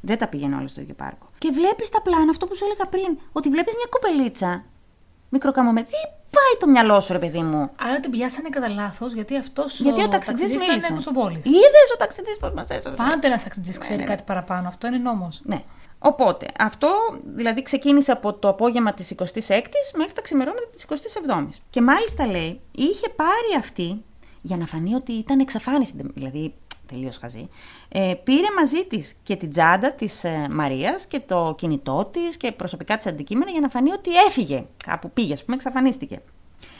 [0.00, 1.26] Δεν τα πήγαινε όλα στο ίδιο πάρκο.
[1.38, 4.64] Και βλέπεις τα πλάνα, αυτό που σου έλεγα πριν, ότι βλέπεις μια κοπελίτσα.
[5.28, 5.86] Μικροκαμωμένη.
[6.36, 9.80] Δεν πάει το μυαλό σου, ρε παιδί μου; άρα την πιάσανε κατά λάθος γιατί αυτός
[9.80, 10.92] Γιατί ο ταξιτζής ήταν μίλησε.
[10.92, 11.36] Κοσομπόλη.
[11.36, 12.96] Είδες ο ταξιτζής πώς μας έστωσε.
[12.96, 14.08] Πάντα ένας ταξιτζής ξέρει ναι, ναι.
[14.08, 14.68] κάτι παραπάνω.
[14.68, 15.40] Αυτό είναι νόμος.
[15.44, 15.60] Ναι.
[15.98, 16.88] Οπότε, αυτό
[17.24, 21.60] δηλαδή ξεκίνησε από το απόγευμα της 26ης μέχρι τα ξημερώματα της 27ης.
[21.70, 24.04] Και μάλιστα λέει, είχε πάρει αυτή,
[24.42, 26.54] για να φανεί ότι ήταν εξαφάνιση, δηλαδή
[26.86, 27.48] τελείως χαζή,
[27.88, 32.52] ε, πήρε μαζί της και την τσάντα της ε, Μαρίας και το κινητό της και
[32.52, 36.20] προσωπικά της αντικείμενα για να φανεί ότι έφυγε, κάπου πήγε, ας πούμε, εξαφανίστηκε.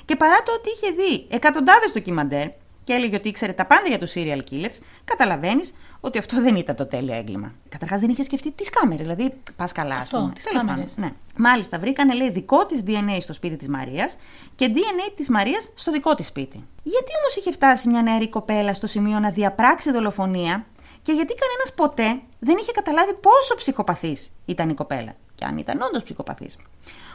[0.04, 2.48] Και παρά το ότι είχε δει εκατοντάδες ντοκιμαντέρ
[2.86, 6.76] και έλεγε ότι ήξερε τα πάντα για τους serial killers, καταλαβαίνεις ότι αυτό δεν ήταν
[6.76, 7.52] το τέλειο έγκλημα.
[7.68, 10.32] Καταρχάς δεν είχε σκεφτεί τις κάμερες, δηλαδή πας καλά, ας Αυτό, πούμε.
[10.32, 10.94] τις Τέλος κάμερες.
[10.94, 11.16] πάντων, Ναι.
[11.48, 14.16] Μάλιστα, βρήκανε λέει δικό της DNA στο σπίτι της Μαρίας
[14.54, 16.64] και DNA της Μαρίας στο δικό της σπίτι.
[16.82, 20.66] Γιατί όμως είχε φτάσει μια νεαρή κοπέλα στο σημείο να διαπράξει δολοφονία
[21.02, 25.14] και γιατί κανένας ποτέ δεν είχε καταλάβει πόσο ψυχοπαθής ήταν η κοπέλα.
[25.34, 26.56] Και αν ήταν όντως ψυχοπαθής.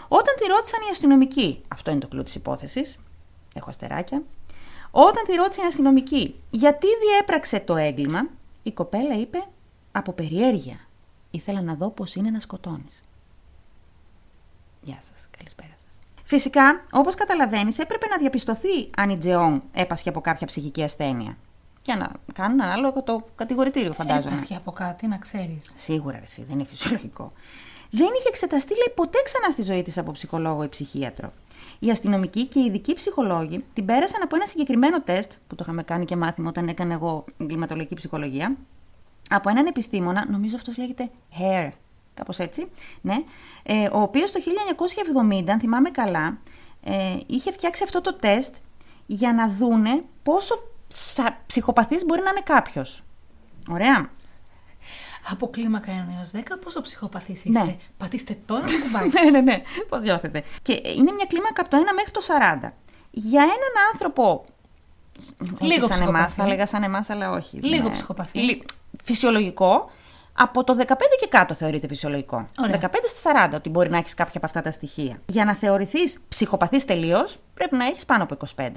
[0.08, 2.98] Όταν τη ρώτησαν οι αστυνομικοί, αυτό είναι το κλου της υπόθεσης,
[3.56, 4.24] έχω αστεράκια.
[4.92, 8.28] Όταν τη ρώτησαν οι αστυνομικοί γιατί διέπραξε το έγκλημα,
[8.64, 9.44] η κοπέλα είπε
[9.92, 10.80] από περιέργεια.
[11.32, 13.00] Ήθελα να δω πώς είναι να σκοτώνεις.
[14.82, 15.90] Γεια σας, καλησπέρα σας.
[16.24, 21.38] Φυσικά, όπως καταλαβαίνεις, έπρεπε να διαπιστωθεί αν η Τζεόν έπασχε από κάποια ψυχική ασθένεια.
[21.86, 24.34] Για να κάνουν ανάλογο το κατηγορητήριο, φαντάζομαι.
[24.34, 25.74] Έπασχε από κάτι, να ξέρεις.
[25.76, 27.32] Σίγουρα, ρε, εσύ, δεν είναι φυσιολογικό.
[27.92, 31.30] Δεν είχε εξεταστεί, λέει, ποτέ ξανά στη ζωή της από ψυχολόγο ή ψυχίατρο.
[31.80, 35.84] Οι αστυνομικοί και οι ειδικοί ψυχολόγοι την πέρασαν από ένα συγκεκριμένο τεστ, που το είχαμε
[35.84, 38.56] κάνει και μάθημα όταν έκανα εγώ εγκληματολογική ψυχολογία,
[39.30, 41.70] από έναν επιστήμονα, νομίζω αυτός λέγεται Hare,
[42.14, 42.68] κάπως έτσι,
[43.02, 43.16] ναι,
[43.64, 46.38] ε, ο οποίος το 1970, αν θυμάμαι καλά,
[46.84, 48.56] ε, είχε φτιάξει αυτό το τεστ
[49.06, 50.56] για να δούνε πόσο
[50.88, 53.04] σα- ψυχοπαθής μπορεί να είναι κάποιος.
[53.70, 54.10] Ωραία.
[55.32, 57.76] Από κλίμακα 1 έως 10, πόσο ψυχοπαθής είστε; Ναι.
[57.98, 59.10] Πατήστε τώρα το κουμπάκι.
[59.24, 59.58] ναι, ναι, ναι.
[59.90, 62.22] Πώς νιώθετε; Και ε, είναι μια κλίμακα από το 1 μέχρι το
[62.66, 62.70] 40.
[63.12, 64.44] Για έναν άνθρωπο.
[65.60, 66.10] Λίγο όχι σαν ψυχοπαθή.
[66.18, 67.58] εμάς, θα έλεγα σαν εμάς, αλλά όχι.
[67.58, 67.94] Λίγο Ναι.
[67.94, 68.40] ψυχοπαθή.
[68.40, 68.64] Λι-
[69.04, 69.92] Φυσιολογικό.
[70.34, 72.46] Από το 15 και κάτω θεωρείται φυσιολογικό.
[72.62, 72.80] Ωραία.
[72.82, 75.18] 15 στα 40 ότι μπορεί να έχεις κάποια από αυτά τα στοιχεία.
[75.26, 78.70] Για να θεωρηθείς ψυχοπαθής τελείως, πρέπει να έχεις πάνω από 25.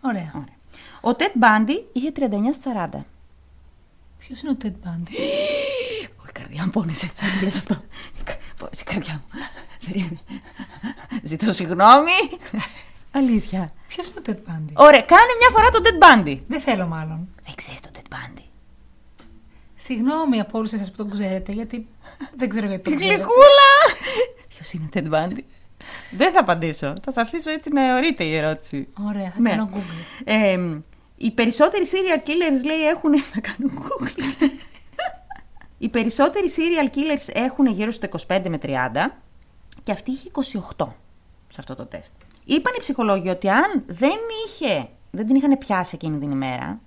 [0.00, 0.32] Ωραία.
[0.34, 0.54] Ωραία.
[1.00, 2.98] Ο Τετ Μπάντι είχε 39 στα 40.
[4.26, 5.12] Ποιος είναι ο Ted Bundy;
[6.20, 7.10] Όχι, η καρδιά μου πόνεσε.
[7.20, 7.76] Δεν το λες αυτό.
[8.58, 9.40] Πόνεσε η καρδιά μου.
[9.86, 10.18] Περίμενε.
[11.22, 12.10] Ζητώ συγγνώμη.
[13.10, 13.70] Αλήθεια.
[13.88, 16.38] Ποιος είναι ο Ted Bundy; Ωραία, κάνε μια φορά τον Ted Bundy.
[16.46, 17.28] Δεν θέλω μάλλον.
[17.44, 18.42] Δεν ξέρεις τον Ted Bundy.
[19.74, 21.86] Συγγνώμη από όλους εσάς που τον ξέρετε, γιατί
[22.36, 23.14] δεν ξέρω γιατί τον ξέρετε.
[23.16, 23.72] Γλυκούλα!
[24.48, 25.38] Ποιος είναι ο Ted Bundy;
[26.10, 26.86] Δεν θα απαντήσω.
[27.02, 28.88] Θα σας αφήσω έτσι να εωρείται η ερώτηση.
[29.06, 29.50] Ωραία, θα Ναι.
[29.50, 30.22] κάνω Google.
[30.24, 30.58] Ε,
[31.24, 33.16] οι περισσότεροι serial killers λέει έχουν.
[33.32, 34.48] Θα κάνω Google.
[35.78, 38.68] οι περισσότεροι serial killers έχουν γύρω στο 25 με 30
[39.82, 40.30] και αυτή είχε
[40.78, 40.86] 28
[41.48, 42.12] σε αυτό το τεστ.
[42.44, 46.80] Είπαν οι ψυχολόγοι ότι αν δεν είχε, δεν την είχαν πιάσει εκείνη την ημέρα,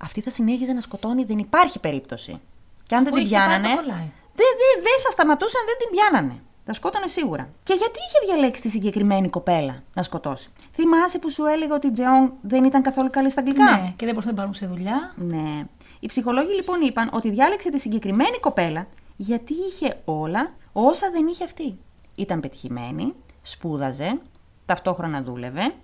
[0.00, 2.40] αυτή θα συνέχιζε να σκοτώνει, δεν υπάρχει περίπτωση.
[2.86, 3.98] Και αν δεν Αφού την είχε πάει, πιάνανε, το κολλάει.
[4.34, 6.42] δεν δεν- δεν θα σταματούσε αν δεν την πιάνανε.
[6.66, 7.48] Θα σκότωνε σίγουρα.
[7.62, 11.90] Και γιατί είχε διαλέξει τη συγκεκριμένη κοπέλα να σκοτώσει; Θυμάσαι που σου έλεγα ότι η
[11.90, 14.66] Τζεόν δεν ήταν καθόλου καλή στα αγγλικά; Ναι, και δεν μπορούσαν να την πάρουν σε
[14.66, 15.12] δουλειά.
[15.16, 15.64] Ναι.
[16.00, 21.44] Οι ψυχολόγοι λοιπόν είπαν ότι διάλεξε τη συγκεκριμένη κοπέλα γιατί είχε όλα όσα δεν είχε
[21.44, 21.78] αυτή.
[22.14, 24.18] Ήταν πετυχημένη, σπούδαζε,
[24.66, 25.74] ταυτόχρονα δούλευε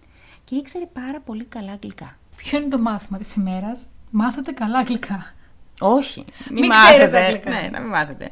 [0.45, 2.17] και ήξερε πάρα πολύ καλά αγγλικά.
[2.37, 5.35] Ποιο είναι το μάθημα της ημέρας; Μάθατε καλά αγγλικά.
[5.81, 6.97] Όχι, μην, Μην μάθετε.
[6.97, 7.51] ξέρετε αγγλικά.
[7.51, 8.31] Ναι, να μην μάθετε.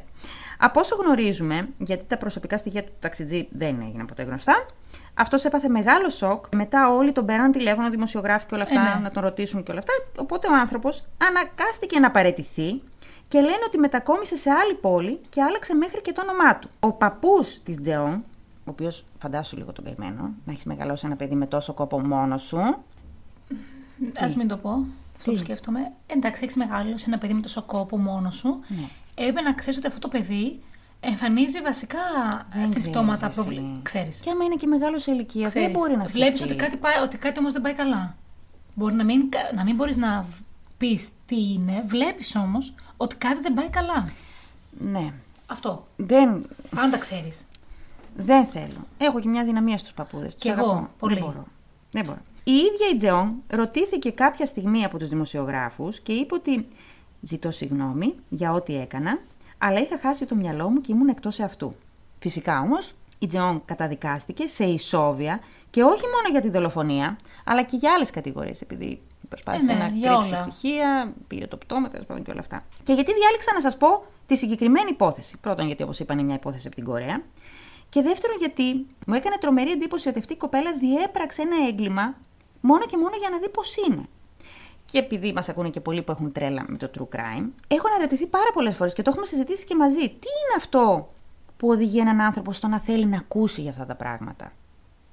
[0.61, 4.65] Από όσο γνωρίζουμε, γιατί τα προσωπικά στοιχεία του ταξιτζή δεν έγιναν ποτέ γνωστά,
[5.13, 6.45] αυτός έπαθε μεγάλο σοκ.
[6.55, 8.99] Μετά όλοι τον πέραν τηλέφωνο, δημοσιογράφοι και όλα αυτά, Ε, ναι.
[9.03, 9.93] να τον ρωτήσουν και όλα αυτά.
[10.21, 12.81] Οπότε ο άνθρωπος αναγκάστηκε να παραιτηθεί
[13.27, 16.69] και λένε ότι μετακόμισε σε άλλη πόλη και άλλαξε μέχρι και το όνομά του.
[16.79, 18.13] Ο παππούς της Τζεόν,
[18.65, 22.37] ο οποίος φαντάσου λίγο τον καημένο, να έχεις μεγαλώσει ένα παιδί με τόσο κόπο μόνο
[22.37, 22.57] σου.
[24.19, 24.85] Α μην το πω.
[25.17, 25.91] Αυτό που σκέφτομαι.
[26.07, 28.59] Εντάξει, έχεις μεγάλο ένα παιδί με τόσο κόπο μόνο σου.
[28.67, 28.87] Ναι.
[29.19, 30.59] Έπρεπε να ξέρεις ότι αυτό το παιδί
[30.99, 31.99] εμφανίζει βασικά
[32.53, 33.45] Δεν συμπτώματα ξέρεις εσύ.
[33.45, 33.79] προβλήματα.
[33.83, 34.19] Ξέρεις.
[34.19, 36.53] Και άμα είναι και μεγάλος σε ηλικία, δεν μπορεί να Βλέπεις σκεφτεί.
[36.53, 38.15] ότι κάτι, πάει, ότι κάτι όμως δεν πάει καλά.
[38.75, 40.25] Μπορεί να μην, να μην μπορείς να
[40.77, 44.07] πεις τι είναι, βλέπεις όμως ότι κάτι δεν πάει καλά.
[44.91, 45.13] Ναι.
[45.47, 45.87] Αυτό.
[45.95, 47.43] Δεν, Πάντα ξέρεις.
[48.15, 48.87] δεν θέλω.
[48.97, 50.33] Έχω και μια δυναμία στους παππούδες.
[50.33, 50.89] Τους Κι εγώ, αγαπώ.
[50.99, 51.13] πολύ.
[51.13, 51.45] Δεν μπορώ.
[51.91, 52.17] Δεν μπορώ.
[52.43, 56.67] Η ίδια η Τζεόν ρωτήθηκε κάποια στιγμή από τους δημοσιογράφους και είπε ότι
[57.21, 59.19] ζητώ συγγνώμη για ό,τι έκανα,
[59.57, 61.73] αλλά είχα χάσει το μυαλό μου και ήμουν εκτός αυτού.
[62.19, 67.75] Φυσικά όμως, η Τζεόν καταδικάστηκε σε ισόβια και όχι μόνο για τη δολοφονία, αλλά και
[67.77, 70.37] για άλλες κατηγορίες, επειδή προσπάθησε Ε, ναι, να για κρύψει όλα.
[70.49, 72.61] στοιχεία, πήρε το πτώμα, τέλος πάντων και όλα αυτά.
[72.83, 75.37] Και γιατί διάλεξα να σας πω τη συγκεκριμένη υπόθεση.
[75.41, 77.21] Πρώτον, γιατί όπως είπα είναι μια υπόθεση από την Κορέα.
[77.89, 82.15] Και δεύτερον, γιατί μου έκανε τρομερή εντύπωση ότι αυτή η κοπέλα διέπραξε ένα έγκλημα
[82.61, 84.03] μόνο και μόνο για να δει πώς είναι.
[84.91, 88.25] Και επειδή μας ακούνε και πολλοί που έχουν τρέλα με το true crime, έχω αναρωτηθεί
[88.27, 89.97] πάρα πολλές φορές και το έχουμε συζητήσει και μαζί.
[89.97, 91.09] Τι είναι αυτό
[91.57, 94.51] που οδηγεί έναν άνθρωπο στο να θέλει να ακούσει για αυτά τα πράγματα.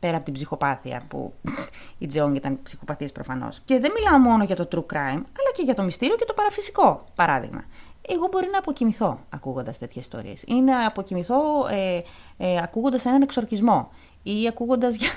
[0.00, 1.32] Πέρα από την ψυχοπάθεια που
[1.98, 3.60] η Τζεόγκ ήταν ψυχοπαθής προφανώς.
[3.64, 6.32] Και δεν μιλάω μόνο για το true crime, αλλά και για το μυστήριο και το
[6.32, 7.64] παραφυσικό, παράδειγμα.
[8.08, 10.42] Εγώ μπορεί να αποκοιμηθώ ακούγοντας τέτοιες ιστορίες.
[10.46, 12.02] Ή να αποκοιμηθώ ε,
[12.36, 13.90] ε, ακούγοντας έναν εξορκισμό.
[14.22, 15.10] Ή ακούγοντας για.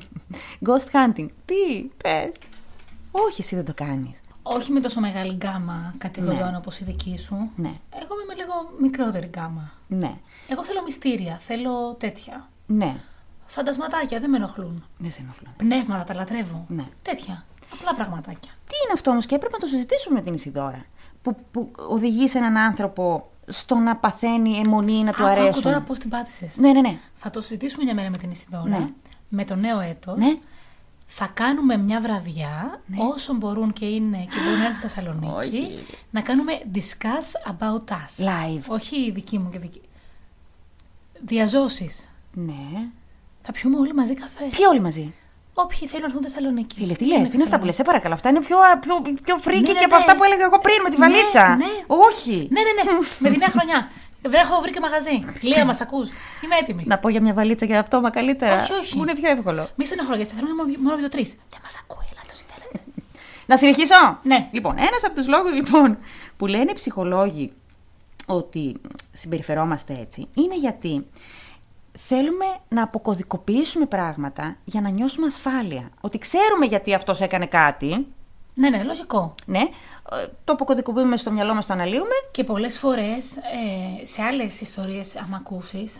[0.66, 1.26] ghost hunting.
[1.44, 2.34] Τι, πες.
[3.28, 4.20] Όχι, εσύ δεν το κάνεις.
[4.42, 6.56] Όχι με τόσο μεγάλη γκάμα κατηγοριών Ναι.
[6.56, 7.34] όπως η δική σου.
[7.56, 7.72] Ναι.
[8.02, 9.72] Εγώ είμαι με λίγο μικρότερη γκάμα.
[9.86, 10.14] Ναι.
[10.48, 12.48] Εγώ θέλω μυστήρια, θέλω τέτοια.
[12.66, 12.94] Ναι.
[13.46, 14.84] Φαντασματάκια δεν με ενοχλούν.
[14.98, 15.48] Δεν σε ενοχλώ.
[15.56, 16.64] Πνεύματα τα λατρεύω.
[16.68, 16.84] Ναι.
[17.02, 17.44] Τέτοια.
[17.72, 18.50] Απλά πραγματάκια.
[18.66, 20.84] Τι είναι αυτό όμως και έπρεπε να το συζητήσουμε με την Ισιδώρα.
[21.22, 25.48] Που, που οδηγείς σε έναν άνθρωπο στο να παθαίνει αιμονή, να του Άκου, αρέσουν.
[25.50, 26.56] άκου τώρα πώς την πάτησες.
[26.56, 26.98] Ναι, ναι, ναι.
[27.16, 28.68] Θα το συζητήσουμε μια μέρα με την Ισιδώρα.
[28.68, 28.86] Ναι.
[29.28, 30.16] Με το νέο έτος.
[30.16, 30.38] Ναι.
[31.06, 35.84] Θα κάνουμε μια βραδιά, όσο μπορούν και είναι και μπορούν να έρθουν στη Θεσσαλονίκη, Όχι.
[36.10, 38.24] να κάνουμε discuss about us.
[38.24, 38.62] Live.
[38.66, 39.80] Όχι η δική μου και δική.
[41.24, 42.08] Διαζώσεις.
[42.32, 42.88] Ναι.
[43.42, 44.44] Θα πιούμε όλοι μαζί καφέ.
[44.44, 45.14] Ποιοι όλοι μαζί;
[45.58, 46.74] Όποιοι θέλουν να έρθουν στη Θεσσαλονίκη.
[46.76, 47.76] Φίλε, τι Είναι λες, τι είναι αυτά που λες, Θεσσαλονίκη.
[47.76, 48.14] σε παρακαλώ.
[48.14, 48.94] Αυτά είναι πιο, πιο,
[49.26, 50.00] πιο φρίκι Ναι, ναι, και από ναι.
[50.02, 51.56] αυτά που έλεγα εγώ πριν με τη Ναι, βαλίτσα.
[51.56, 51.70] ναι.
[52.06, 52.38] Όχι.
[52.54, 52.84] Ναι, ναι, ναι.
[53.22, 53.78] με τη νέα χρονιά.
[54.28, 55.24] Βρε, έχω βρει και μαγαζί.
[55.40, 56.08] Λία, μας ακούς.
[56.44, 56.82] Είμαι έτοιμη.
[56.86, 58.62] Να πω για μια βαλίτσα και πτώμα καλύτερα.
[58.62, 58.96] Όχι, όχι.
[58.96, 59.68] Μου είναι πιο εύκολο.
[59.74, 61.30] Μη στενοχωριέστε, θέλουμε μόνο, μόνο δύο-τρεις.
[61.50, 62.78] Δεν μας ακούει, ελάτε όσοι θέλετε.
[63.46, 64.48] Να συνεχίσω; Ναι.
[64.50, 65.98] Λοιπόν, ένας από τους λόγους λοιπόν,
[66.36, 67.52] που λένε οι ψυχολόγοι
[68.26, 68.76] ότι
[69.12, 71.06] συμπεριφερόμαστε έτσι είναι γιατί
[71.98, 75.90] θέλουμε να αποκωδικοποιήσουμε πράγματα για να νιώσουμε ασφάλεια.
[76.00, 78.06] Ότι ξέρουμε γιατί αυτός έκανε κάτι,
[78.54, 79.34] Ναι, ναι, λογικό.
[79.46, 79.68] ναι, ε,
[80.44, 82.14] το αποκωδικοποιούμε στο μυαλό μας, το αναλύουμε.
[82.30, 85.96] Και πολλές φορές ε, σε άλλες ιστορίες, άμα ακούσεις,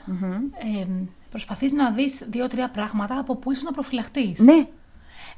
[0.80, 0.86] ε,
[1.30, 4.38] προσπαθείς να δεις δύο-τρία πράγματα από που ίσως να προφυλαχτείς.
[4.38, 4.66] Ναι,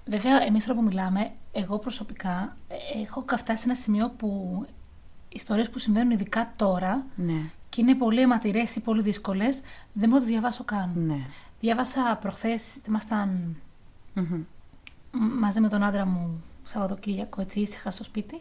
[0.05, 4.63] Βέβαια, εμείς τώρα που μιλάμε, εγώ προσωπικά ε, έχω φτάσει σε ένα σημείο που
[5.29, 9.61] ιστορίες που συμβαίνουν ειδικά τώρα ναι, και είναι πολύ αιματηρές ή πολύ δύσκολες,
[9.93, 10.91] δεν μπορώ να τις διαβάσω καν.
[10.95, 11.17] ναι.
[11.61, 13.57] Διάβασα προχθές, ήμασταν
[14.15, 14.45] Μμμ.
[15.13, 18.37] μ- μαζί με τον άντρα μου Σαββατοκύριακο, έτσι ήσυχα στο σπίτι.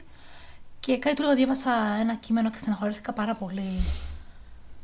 [0.88, 3.70] Και κάτι του λέω, διάβασα ένα κείμενο και στεναχωρήθηκα πάρα πολύ.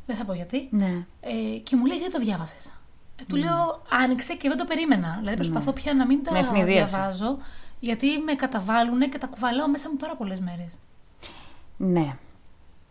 [0.06, 0.68] Δεν θα πω γιατί.
[0.70, 1.06] Ναι.
[1.20, 2.72] Ε, και μου λέει, γιατί το διάβασες.
[3.20, 5.16] Ε, του λέω, άνοιξε και δεν το περίμενα.
[5.18, 6.90] Δηλαδή, προσπαθώ πια να μην Με τα ευνηδίαση.
[6.92, 7.38] διαβάζω,
[7.80, 10.74] γιατί με καταβάλουν και τα κουβαλάω μέσα μου πάρα πολλές μέρες.
[11.76, 12.16] Ναι.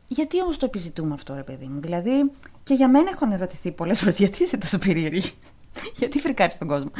[0.07, 2.31] Γιατί όμως το επιζητούμε αυτό, ρε παιδί μου; Δηλαδή,
[2.63, 5.33] και για μένα έχω ερωτηθεί πολλές φορές γιατί είσαι τόσο περίεργη;
[5.99, 6.91] γιατί φρικάρεις τον κόσμο;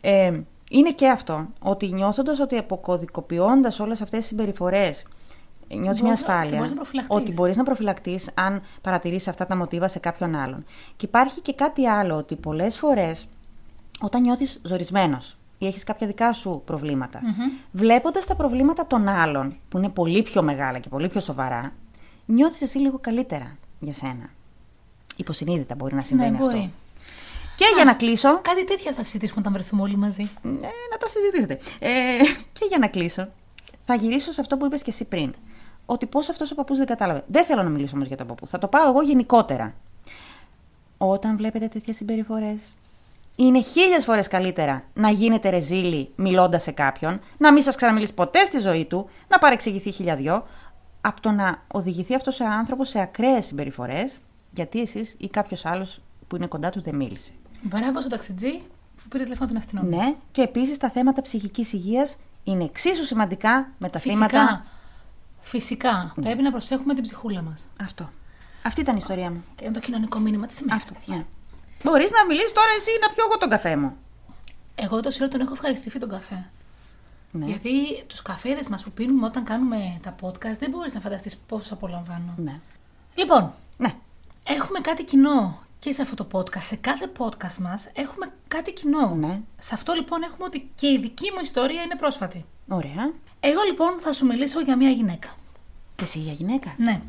[0.00, 1.46] Ε, είναι και αυτό.
[1.58, 5.04] Ότι νιώθοντας ότι αποκωδικοποιώντας όλες αυτές τις συμπεριφορές,
[5.68, 6.56] νιώθεις μια Μπορείς να- και ασφάλεια.
[6.56, 7.16] μπορείς να προφυλαχτείς.
[7.16, 10.64] ότι μπορείς να προφυλακτείς αν παρατηρήσεις αυτά τα μοτίβα σε κάποιον άλλον.
[10.96, 13.26] Και υπάρχει και κάτι άλλο, ότι πολλές φορές
[14.00, 17.20] όταν νιώθεις ζορισμένος ή έχεις κάποια δικά σου προβληματα
[17.72, 21.72] βλέποντας τα προβλήματα των άλλων, που είναι πολύ πιο μεγάλα και πολύ πιο σοβαρά,
[22.26, 24.30] νιώθεις εσύ λίγο καλύτερα για σένα.
[25.16, 26.58] Υποσυνείδητα μπορεί να συμβαίνει ναι, μπορεί.
[26.58, 26.70] αυτό.
[27.56, 28.40] Και για να κλείσω.
[28.40, 30.30] Κάτι τέτοια θα συζητήσουμε όταν βρεθούμε όλοι μαζί.
[30.42, 30.50] Ναι,
[30.90, 31.58] να τα συζητήσετε.
[31.78, 31.90] Ε,
[32.52, 33.28] και για να κλείσω,
[33.80, 35.34] θα γυρίσω σε αυτό που είπες και εσύ πριν.
[35.86, 37.24] Ότι πώς αυτός ο παππούς δεν κατάλαβε.
[37.26, 38.46] Δεν θέλω να μιλήσω όμως για τον παππού.
[38.46, 39.74] Θα το πάω εγώ γενικότερα.
[40.98, 42.74] Όταν βλέπετε τέτοιες συμπεριφορές,
[43.36, 48.44] είναι χίλιες φορές καλύτερα να γίνετε ρεζίλοι μιλώντας σε κάποιον, να μην σας ξαναμιλήσει ποτέ
[48.44, 50.46] στη ζωή του, να παρεξηγηθεί χιλιαδιό,
[51.00, 54.18] από το να οδηγηθεί αυτός ο άνθρωπος σε ακραίες συμπεριφορές,
[54.50, 57.30] γιατί εσείς ή κάποιος άλλος που είναι κοντά του δεν μίλησε.
[57.62, 58.62] Μπράβο στον ταξιτζή
[58.96, 60.04] που πήρε τηλέφωνο την αστυνομία.
[60.04, 64.28] Ναι, και επίσης τα θέματα ψυχικής υγείας είναι εξίσου σημαντικά με τα Φυσικά.
[64.28, 64.64] θύματα.
[65.44, 66.12] Φυσικά.
[66.20, 67.68] Πρέπει να προσέχουμε την ψυχούλα μας.
[67.80, 68.10] Αυτό.
[68.62, 69.44] Αυτή ήταν η ιστορία μου.
[69.54, 70.76] Και είναι το κοινωνικό μήνυμα τη ημέρα.
[70.76, 70.92] Αυτό.
[71.06, 71.24] Ναι.
[71.84, 73.96] Μπορείς να μιλήσεις τώρα εσύ να πιω εγώ τον καφέ μου.
[74.74, 76.44] Εγώ τόση ώρα τον έχω ευχαριστηθεί τον καφέ.
[77.30, 77.46] Ναι.
[77.46, 81.74] Γιατί τους καφέδες μας που πίνουμε όταν κάνουμε τα podcast δεν μπορείς να φανταστείς πόσο
[81.74, 82.34] απολαμβάνω.
[82.36, 82.60] Ναι.
[83.14, 83.94] Λοιπόν, Ναι.
[84.44, 86.60] έχουμε κάτι κοινό και σε αυτό το podcast.
[86.60, 89.14] Σε κάθε podcast μας έχουμε κάτι κοινό.
[89.14, 89.40] Ναι.
[89.58, 92.44] Σε αυτό λοιπόν έχουμε ότι και η δική μου ιστορία είναι πρόσφατη.
[92.68, 93.12] Ωραία.
[93.40, 95.36] Εγώ λοιπόν θα σου μιλήσω για μια γυναίκα.
[95.96, 96.74] Και εσύ για γυναίκα.
[96.76, 97.00] Ναι.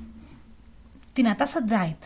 [1.13, 2.03] Την Ατάσα Τζάιτ.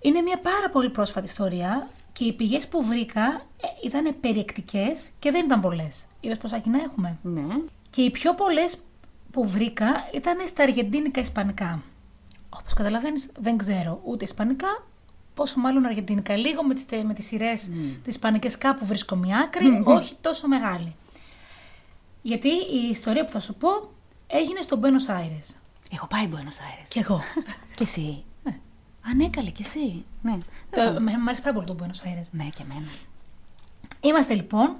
[0.00, 3.22] Είναι μια πάρα πολύ πρόσφατη ιστορία Και οι πηγές που βρήκα
[3.60, 6.04] ε, ήταν περιεκτικές και δεν ήταν πολλές.
[6.20, 7.42] Είδες πόσα κοινά έχουμε; Ναι.
[7.90, 8.76] Και οι πιο πολλές
[9.30, 11.82] που βρήκα ήταν στα αργεντίνικα ισπανικά.
[12.58, 14.86] Όπως καταλαβαίνεις, δεν ξέρω ούτε ισπανικά,
[15.34, 16.36] πόσο μάλλον αργεντίνικα.
[16.36, 17.98] Λίγο με τις με τις σειρές mm.
[18.04, 20.96] τις ισπανικές κάπου βρίσκω μια άκρη, όχι τόσο μεγάλη.
[22.22, 23.68] Γιατί η ιστορία που θα σου πω
[24.26, 25.54] έγινε στο Buenos Aires.
[25.92, 26.88] Έχω πάει Buenos Aires.
[26.88, 27.20] Κι εγώ.
[27.76, 28.24] και εσύ.
[28.42, 28.58] Ναι.
[29.10, 30.04] Ανέκαλε κι εσύ.
[30.22, 30.38] Ναι.
[30.70, 32.26] Το, με, μ' αρέσει πάρα πολύ το Buenos Aires.
[32.30, 32.90] Ναι, και εμένα.
[34.00, 34.76] Είμαστε λοιπόν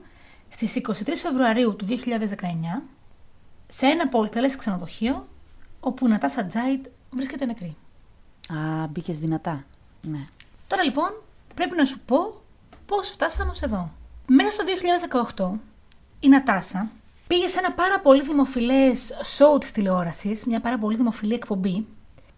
[0.49, 2.83] στις 23 Φεβρουαρίου του 2019
[3.67, 5.29] σε ένα πολυτελές ξενοδοχείο
[5.81, 6.87] όπου η Νατάσα Τζάιτ
[7.17, 7.77] βρίσκεται νεκρή.
[8.49, 9.65] Α, μπήκες δυνατά.
[10.01, 10.27] Ναι.
[10.67, 11.23] Τώρα λοιπόν
[11.55, 12.43] πρέπει να σου πω
[12.87, 13.91] πώς φτάσαμε ως εδώ.
[14.27, 14.65] Μέσα στο
[15.35, 15.59] 2018
[16.21, 16.91] η Νατάσα
[17.27, 21.87] πήγε σε ένα πάρα πολύ δημοφιλές show της τηλεόρασης, μια πάρα πολύ δημοφιλή εκπομπή,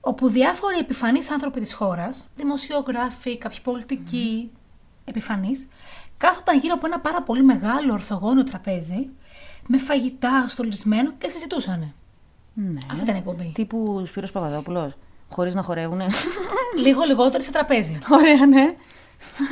[0.00, 4.58] όπου διάφοροι επιφανείς άνθρωποι της χώρας, δημοσιογράφοι, κάποιοι πολιτικοί mm.
[5.04, 5.68] επιφανείς,
[6.16, 9.08] κάθονταν γύρω από ένα πάρα πολύ μεγάλο ορθογώνιο τραπέζι,
[9.66, 11.94] με φαγητά στολισμένο και συζητούσαν.
[12.56, 12.78] Ναι.
[12.90, 13.50] Αυτή ήταν η εκπομπή.
[13.54, 14.92] Τύπου Σπύρος Παπαδόπουλος,
[15.30, 16.06] χωρίς να χορεύουνε.
[16.84, 17.98] Λίγο λιγότερο σε τραπέζι.
[18.10, 18.74] Ωραία, ναι.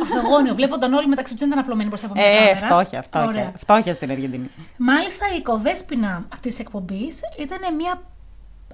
[0.01, 2.67] Ορθογώνιο, βλέπονταν όλοι μεταξύ του ήταν απλωμένοι μπροστά από μια Ε, κάμερα.
[2.67, 3.29] φτώχεια, φτώχεια.
[3.29, 3.53] Ωραία.
[3.57, 4.51] Φτώχεια στην Αργεντινή.
[4.77, 8.03] Μάλιστα η οικοδέσποινα αυτής της εκπομπής ήταν μια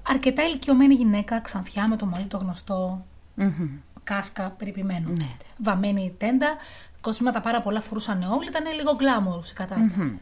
[0.07, 3.05] αρκετά ηλικιωμένη γυναίκα, ξανθιά με το μαλλί το γνωστό,
[3.35, 3.67] Μμμ.
[4.03, 5.09] κάσκα περιποιημένο.
[5.09, 5.27] Ναι.
[5.57, 6.55] Βαμμένη τέντα,
[7.01, 10.19] κοσμήματα πάρα πολλά φορούσαν όλοι, ήταν λίγο γκλάμουρ η κατασταση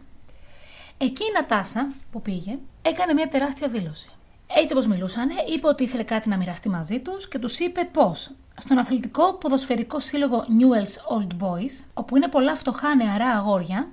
[0.97, 4.09] Εκεί η Νατάσα που πήγε έκανε μια τεράστια δήλωση.
[4.47, 8.31] Έτσι όπως μιλούσαν, είπε ότι ήθελε κάτι να μοιραστεί μαζί τους και τους είπε πώς
[8.57, 13.87] στον αθλητικό ποδοσφαιρικό σύλλογο Newell's Old Boys, όπου είναι πολλά φτωχά νεαρά αγόρια,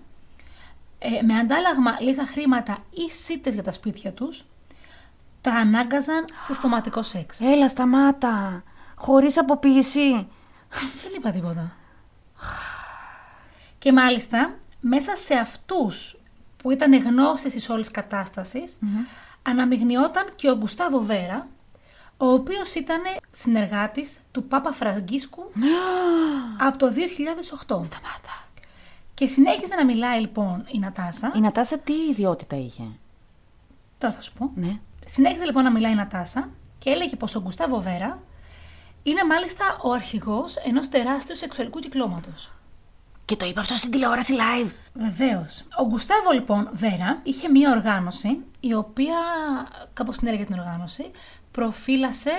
[0.98, 4.44] ε, με αντάλλαγμα λίγα χρήματα ή σίτες για τα σπίτια τους,
[5.40, 7.40] τα ανάγκαζαν σε στοματικό σεξ.
[7.40, 8.62] Έλα, σταμάτα.
[8.94, 10.10] Χωρίς αποποίηση.
[11.02, 11.76] Δεν είπα τίποτα.
[13.78, 16.15] Και μάλιστα, μέσα σε αυτούς
[16.66, 18.78] που ήταν γνώστες της όλης κατάστασης,
[19.42, 21.46] αναμειγνιόταν και ο Γκουστάβο Βέρα,
[22.16, 23.00] ο οποίος ήταν
[23.30, 25.42] συνεργάτης του Πάπα Φραγκίσκου
[26.66, 27.60] από το 2008.
[27.66, 28.44] Σταμάτα.
[29.14, 31.32] Και συνέχιζε να μιλάει λοιπόν η Νατάσα.
[31.36, 32.84] Η Νατάσα τι ιδιότητα είχε;
[33.98, 34.50] Τώρα θα σου πω.
[34.54, 34.78] Ναι.
[35.06, 36.48] Συνέχιζε λοιπόν να μιλάει η Νατάσα
[36.78, 38.22] και έλεγε πως ο Γκουστάβο Βέρα
[39.02, 42.50] είναι μάλιστα ο αρχηγός ενός τεράστιου σεξουαλικού κυκλώματος.
[43.26, 44.70] Και το είπε αυτό στην τηλεόραση live.
[44.92, 45.64] Βεβαίως.
[45.78, 49.14] Ο Γκουστάβο λοιπόν Βέρα είχε μία οργάνωση η οποία
[49.92, 51.10] κάπως την έργα την οργάνωση
[51.50, 52.30] προφύλασε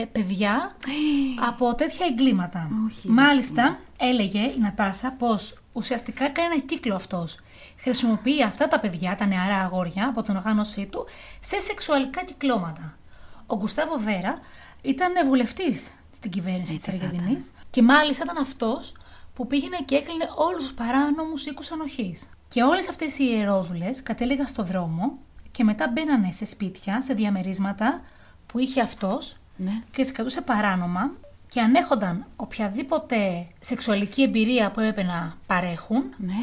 [0.00, 0.76] ε, παιδιά
[1.48, 2.68] από τέτοια εγκλήματα.
[2.86, 7.38] Όχι, Μάλιστα έλεγε η Νατάσα πως ουσιαστικά κάνει ένα κύκλο αυτός.
[7.76, 11.06] Χρησιμοποιεί αυτά τα παιδιά, τα νεαρά αγόρια από την οργάνωσή του
[11.40, 12.98] σε σεξουαλικά κυκλώματα.
[13.46, 14.38] Ο Γκουστάβο Βέρα
[14.82, 18.92] ήταν βουλευτής στην κυβέρνηση Έτσι τη θα Αργεντινής και μάλιστα ήταν αυτός
[19.38, 22.26] που πήγαινε και έκλεινε όλους τους παράνομους οίκους ανοχής.
[22.48, 25.18] Και όλες αυτές οι ιερόδουλες κατέληγαν στο δρόμο
[25.50, 28.00] και μετά μπαίνανε σε σπίτια, σε διαμερίσματα
[28.46, 29.82] που είχε αυτός Ναι.
[29.90, 31.10] και τι κρατούσε παράνομα
[31.48, 36.34] και ανέχονταν οποιαδήποτε σεξουαλική εμπειρία που έπρεπε να παρέχουν Ναι.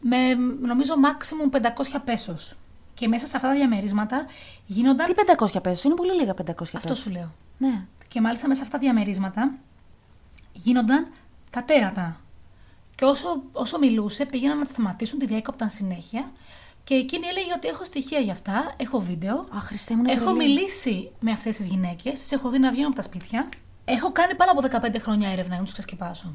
[0.00, 0.34] με
[0.66, 2.54] νομίζω maximum 500 πέσος.
[2.94, 4.26] Και μέσα σε αυτά τα διαμερίσματα
[4.66, 5.06] γίνονταν.
[5.06, 6.74] Τι 500 πέσος, είναι πολύ λίγα 500 πέσος.
[6.74, 7.30] Αυτό σου λέω.
[7.58, 7.84] Ναι.
[8.08, 9.52] Και μάλιστα μέσα σε αυτά τα διαμερίσματα
[10.52, 11.06] γίνονταν
[11.50, 12.18] τα τέρατα.
[12.94, 16.30] Και όσο, όσο μιλούσε, πήγαιναν να τη σταματήσουν, τη διέκοπταν συνέχεια.
[16.84, 19.44] Και εκείνη έλεγε ότι έχω στοιχεία για αυτά, έχω βίντεο.
[19.52, 20.38] Αχ, Χριστέ μου, είναι έχω τρελή.
[20.38, 23.48] μιλήσει με αυτές τις γυναίκες, τις έχω δει να βγαίνουν από τα σπίτια.
[23.84, 26.32] Έχω κάνει πάνω από 15 χρόνια έρευνα για να τους ξεσκεπάσω.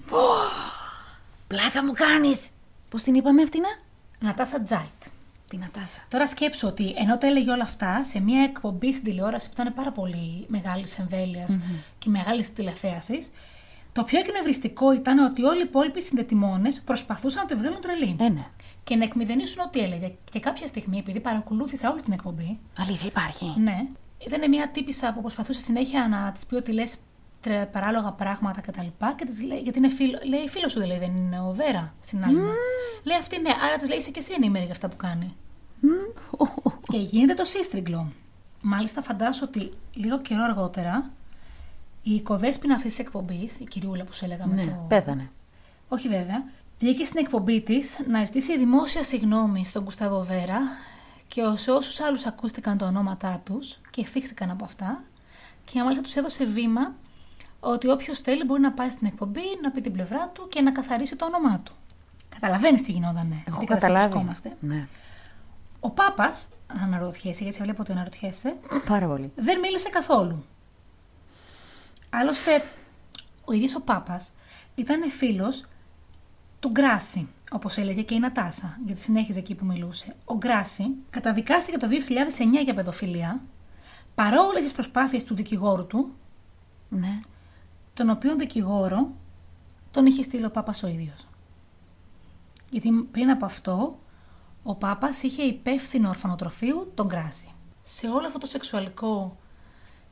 [1.48, 2.50] Πλάκα μου κάνεις.
[2.90, 3.64] Πώς την είπαμε αυτήν,
[4.20, 5.02] Νατάσα Τζάιτ.
[5.50, 6.02] Την Νατάσα.
[6.10, 9.74] Τώρα σκέψω ότι ενώ τα έλεγε όλα αυτά σε μια εκπομπή στην τηλεόραση που ήταν
[9.74, 11.00] πάρα πολύ μεγάλης
[11.98, 13.32] και μεγάλης τηλεθέασης,
[13.92, 18.16] το πιο εκνευριστικό ήταν ότι όλοι οι υπόλοιποι συνδετημόνες προσπαθούσαν να τη βγάλουν τρελή.
[18.20, 18.46] Ε, ναι.
[18.84, 20.14] Και να εκμηδενήσουν ό,τι έλεγε.
[20.32, 23.54] Και κάποια στιγμή, επειδή παρακολούθησα όλη την εκπομπή, Αλήθεια υπάρχει.
[23.58, 23.88] ναι,
[24.26, 26.96] ήταν μια τύπησα που προσπαθούσε συνέχεια να της πει ότι λες
[27.72, 28.88] παράλογα πράγματα κτλ.
[29.16, 31.94] Και της λέει, γιατί είναι φίλο, λέει, φίλος σου δεν λέει, δεν είναι ο Βέρα
[32.02, 32.36] στην άλλη.
[32.36, 32.54] μέρα.
[33.04, 35.36] Λέει αυτή ναι, άρα της λέει είσαι και εσύ ενήμερη για αυτά που κάνει.
[36.88, 38.12] Και γίνεται το σύστριγγλο.
[38.62, 41.12] Μάλιστα, φαντάσου ότι λίγο καιρό αργότερα
[42.12, 44.86] η οικοδέσποινα αυτής της εκπομπής, η κυριούλα που σου έλεγα με Ναι, το.
[44.88, 45.30] πέθανε.
[45.88, 46.44] Όχι βέβαια.
[46.80, 50.60] Βγήκε στην εκπομπή της να ζητήσει δημόσια συγγνώμη στον Κουστάβο Βέρα
[51.28, 55.04] και σε όσους άλλους ακούστηκαν τα ονόματά τους και θύχτηκαν από αυτά.
[55.72, 56.94] Και μάλιστα τους έδωσε βήμα
[57.60, 60.72] ότι όποιος θέλει μπορεί να πάει στην εκπομπή, να πει την πλευρά του και να
[60.72, 61.72] καθαρίσει το όνομά του.
[62.30, 63.44] Καταλαβαίνεις τι γινότανε.
[63.48, 64.12] Έχω τι κατάσταση καταλάβει.
[64.14, 64.56] βρισκόμαστε.
[64.60, 64.88] Ναι.
[65.80, 66.48] Ο Πάπας,
[66.84, 68.56] αναρωτιέσαι, γιατί σε βλέπω ότι αναρωτιέσαι,
[68.86, 69.32] Πάρα πολύ.
[69.36, 70.46] δεν μίλησε καθόλου.
[72.10, 72.64] Άλλωστε,
[73.46, 74.32] ο ίδιος ο Πάπας
[74.76, 75.66] ήταν φίλος
[76.60, 80.16] του Γκράση, όπως έλεγε και η Νατάσα, γιατί συνέχιζε εκεί που μιλούσε.
[80.26, 83.42] Ο Γκράση καταδικάστηκε το 2009 για παιδοφιλία,
[84.16, 86.14] παρόλες τις προσπάθειες του δικηγόρου του,
[86.90, 87.20] Ναι.
[87.94, 89.12] τον οποίον δικηγόρο
[89.92, 91.26] τον είχε στείλει ο Πάπας ο ίδιος.
[92.70, 94.00] Γιατί πριν από αυτό,
[94.64, 97.50] ο Πάπας είχε υπεύθυνο ορφανοτροφείου τον Γκράση.
[97.84, 99.38] Σε όλο αυτό το σεξουαλικό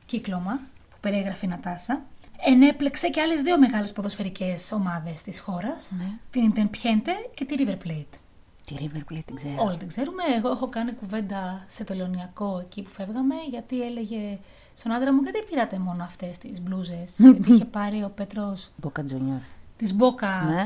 [0.06, 0.60] κύκλωμα
[1.00, 2.02] που περιέγραφε η Νατάσα,
[2.46, 6.04] ενέπλεξε και άλλες δύο μεγάλες ποδοσφαιρικές ομάδες της χώρας, Ναι.
[6.30, 8.18] την Independiente και τη River Plate.
[8.64, 9.54] Τη River Plate την ξέρω.
[9.64, 10.22] Όλοι την ξέρουμε.
[10.36, 14.38] Εγώ έχω κάνει κουβέντα σε τελωνιακό εκεί που φεύγαμε, γιατί έλεγε
[14.74, 19.04] στον άντρα μου, γιατί πήρατε μόνο αυτές τις μπλούζες; γιατί είχε πάρει ο Πέτρος Μποκα
[19.10, 19.40] Junior.
[19.76, 20.60] της Μπόκα Ναι.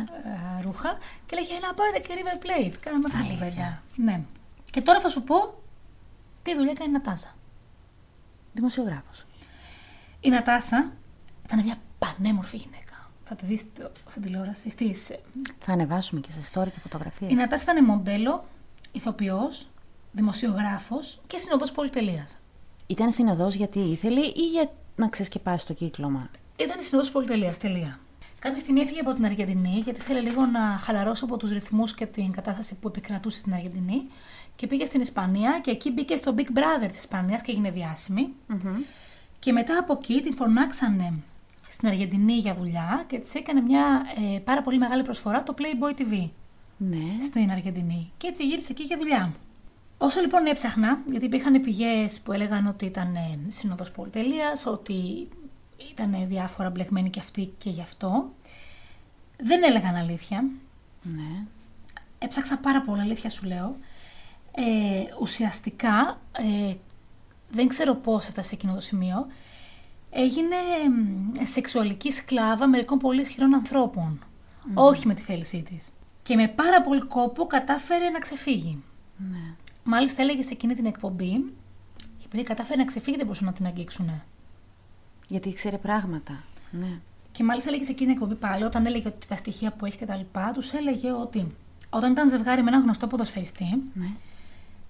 [0.58, 2.74] ε, ρούχα και λέγε να πάρετε και River Plate.
[2.80, 3.46] Κάναμε αυτή την Αλήθεια.
[3.48, 3.82] κουβέντα.
[3.96, 4.20] Ναι.
[4.70, 5.54] Και τώρα θα σου πω
[6.42, 7.34] τι δουλειά κάνει η Νατάσα.
[8.52, 9.24] Δημοσιογράφος.
[10.24, 10.92] Η Νατάσα
[11.44, 13.10] ήταν μια πανέμορφη γυναίκα.
[13.24, 13.64] Θα τη δεις
[14.08, 14.70] στην τηλεόραση.
[14.70, 15.10] Στις...
[15.60, 17.30] Θα ανεβάσουμε και σε story και φωτογραφίες.
[17.30, 18.44] Η Νατάσα ήταν μοντέλο,
[18.92, 19.68] ηθοποιός,
[20.12, 22.38] δημοσιογράφος και συνοδός πολυτελείας.
[22.86, 27.58] Ήταν συνοδός γιατί ήθελε ή για να ξεσκεπάσει το κύκλωμα; Ήταν η συνοδός πολυτελείας.
[27.58, 27.98] Τελεία.
[28.38, 32.06] Κάποια στιγμή έφυγε από την Αργεντινή γιατί ήθελε λίγο να χαλαρώσει από τους ρυθμούς και
[32.06, 34.02] την κατάσταση που επικρατούσε στην Αργεντινή
[34.56, 38.34] και πήγε στην Ισπανία και εκεί μπήκε στο Big Brother της Ισπανίας και έγινε διάσημη.
[39.42, 41.12] Και μετά από εκεί την φωνάξανε
[41.68, 44.02] στην Αργεντινή για δουλειά και της έκανε μια
[44.34, 46.28] ε, πάρα πολύ μεγάλη προσφορά το Playboy TV
[46.76, 47.22] Ναι.
[47.22, 48.12] στην Αργεντινή.
[48.16, 49.32] Και έτσι γύρισε εκεί για δουλειά.
[49.98, 55.28] Όσο λοιπόν έψαχνα, γιατί υπήρχαν πηγές που έλεγαν ότι ήταν ε, σύνοδος πολυτελείας, ότι
[55.90, 58.30] ήταν διάφορα μπλεγμένοι και αυτοί και γι' αυτό,
[59.42, 60.44] δεν έλεγαν αλήθεια.
[61.02, 61.44] Ναι.
[62.18, 63.76] Έψαξα πάρα πολύ, αλήθεια σου λέω.
[64.54, 66.74] Ε, ουσιαστικά, ε,
[67.52, 69.26] δεν ξέρω πώς έφτασε σε εκείνο το σημείο,
[70.10, 70.56] έγινε
[70.90, 74.24] μ, σεξουαλική σκλάβα μερικών πολύ ισχυρών ανθρώπων.
[74.74, 75.88] Όχι με τη θέλησή της.
[76.22, 78.82] Και με πάρα πολύ κόπο κατάφερε να ξεφύγει.
[79.16, 79.54] ναι.
[79.84, 81.52] Μάλιστα έλεγε σε εκείνη την εκπομπή,
[81.96, 84.22] και επειδή κατάφερε να ξεφύγει δεν μπορούσαν να την αγγίξουνε.
[85.28, 86.44] Γιατί ήξερε πράγματα.
[86.70, 86.98] Ναι.
[87.32, 89.96] Και μάλιστα έλεγε σε εκείνη την εκπομπή πάλι, όταν έλεγε ότι τα στοιχεία που έχει
[89.96, 91.54] και τα λοιπά, τους έλεγε ότι
[91.90, 94.06] όταν ήταν ζευγάρι με έναν γνωστό ποδοσφαιριστή, ναι.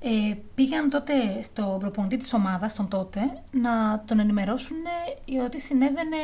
[0.03, 4.77] Ε, πήγαν τότε στον προπονητή της ομάδας, τον τότε, να τον ενημερώσουν
[5.25, 6.17] για ότι συνέβαινε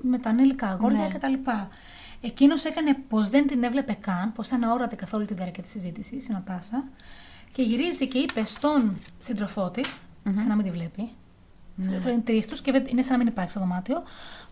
[0.00, 1.08] με τα ανήλικα αγόρια Ναι.
[1.08, 1.32] κτλ.
[2.20, 5.72] Εκείνος έκανε πως δεν την έβλεπε καν, πως ήταν αόρατη καθ' όλη τη διάρκεια της
[5.72, 6.84] συζήτησης, η Νατάσα,
[7.52, 10.00] και γυρίζει και είπε στον σύντροφό της,
[10.34, 11.10] σαν να μην τη βλέπει,
[11.74, 11.94] ναι.
[11.96, 14.02] είναι τρεις τους και δεν- είναι σαν να μην υπάρχει στο δωμάτιο,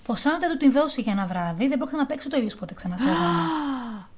[0.05, 2.57] πως αν δεν του την δώσει για ένα βράδυ, δεν πρόκειται να παίξει το ίδιο
[2.59, 3.43] ποτέ ξανά σε αγώνα.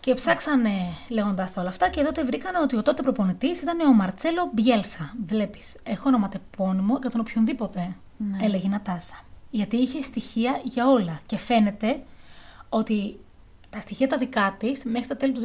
[0.00, 0.72] Και ψάξανε
[1.08, 5.14] λέγοντας τα όλα αυτά και τότε βρήκαν ότι ο τότε προπονητής ήταν ο Μαρτσέλο Μπιέλσα.
[5.26, 7.96] Βλέπεις, έχω ονοματεπώνυμο για τον οποιονδήποτε,
[8.42, 9.24] έλεγε η Νατάσα.
[9.50, 11.20] Γιατί είχε στοιχεία για όλα.
[11.26, 12.02] Και φαίνεται
[12.68, 13.20] ότι
[13.70, 15.40] τα στοιχεία τα δικά της μέχρι τα τέλη του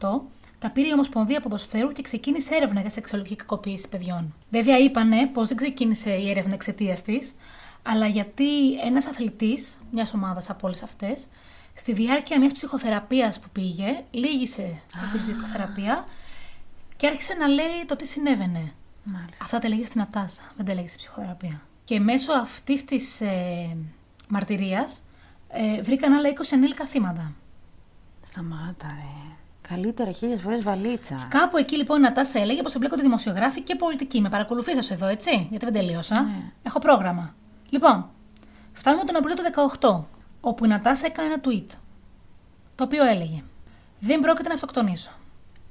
[0.00, 0.20] 2018
[0.58, 4.34] τα πήρε η Ομοσπονδία Ποδοσφαίρου και ξεκίνησε έρευνα για σεξουαλική κακοποίηση παιδιών.
[4.50, 7.34] Βέβαια, είπανε πως δεν ξεκίνησε η έρευνα εξαιτίας της,
[7.82, 11.26] αλλά γιατί ένας αθλητής μιας ομάδας από όλες αυτές,
[11.74, 16.04] στη διάρκεια μιας ψυχοθεραπείας που πήγε, λύγησε σε αυτή τη ψυχοθεραπεία
[16.96, 18.72] και άρχισε να λέει το τι συνέβαινε.
[19.04, 19.44] Μάλιστα.
[19.44, 21.60] Αυτά τα έλεγε στην Ατάσα, δεν τα έλεγε στη ψυχοθεραπεία.
[21.84, 23.76] Και μέσω αυτής της ε,
[24.28, 25.02] μαρτυρίας
[25.48, 27.32] ε, βρήκαν άλλα 20 ανήλικα θύματα.
[28.22, 29.34] Σταμάτα, ρε.
[29.68, 31.26] Καλύτερα χίλιες φορές βαλίτσα.
[31.30, 34.20] Κάπου εκεί λοιπόν η Νατάσα έλεγε πως εμπλέκονται δημοσιογράφοι και πολιτικοί.
[34.20, 36.22] Με παρακολουθήσατε εδώ, έτσι, γιατί δεν τελείωσα.
[36.22, 36.52] Ναι.
[36.62, 37.34] Έχω πρόγραμμα.
[37.68, 38.10] Λοιπόν,
[38.72, 40.04] φτάνουμε τον Απρίλιο του 18,
[40.44, 41.76] όπου η Νατάσα έκανε ένα tweet.
[42.74, 43.42] Το οποίο έλεγε:
[44.00, 45.10] Δεν πρόκειται να αυτοκτονήσω.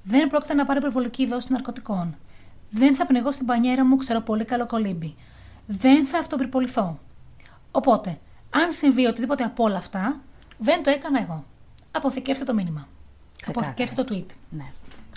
[0.04, 2.16] Δεν πρόκειται να πάρω υπερβολική δόση ναρκωτικών.
[2.70, 5.16] Δεν θα πνιγώ στην πανιέρα μου, ξέρω πολύ καλό κολύμπι.
[5.66, 7.00] Δεν θα αυτοπυρποληθώ.
[7.72, 8.18] Οπότε,
[8.50, 10.20] αν συμβεί οτιδήποτε από όλα αυτά,
[10.58, 11.46] δεν το έκανα εγώ.
[11.92, 12.88] Αποθηκεύστε το μήνυμα.
[13.42, 13.72] Ξεκάθαρα.
[13.72, 14.36] Αποθηκεύστε το tweet.
[14.50, 14.66] Ναι.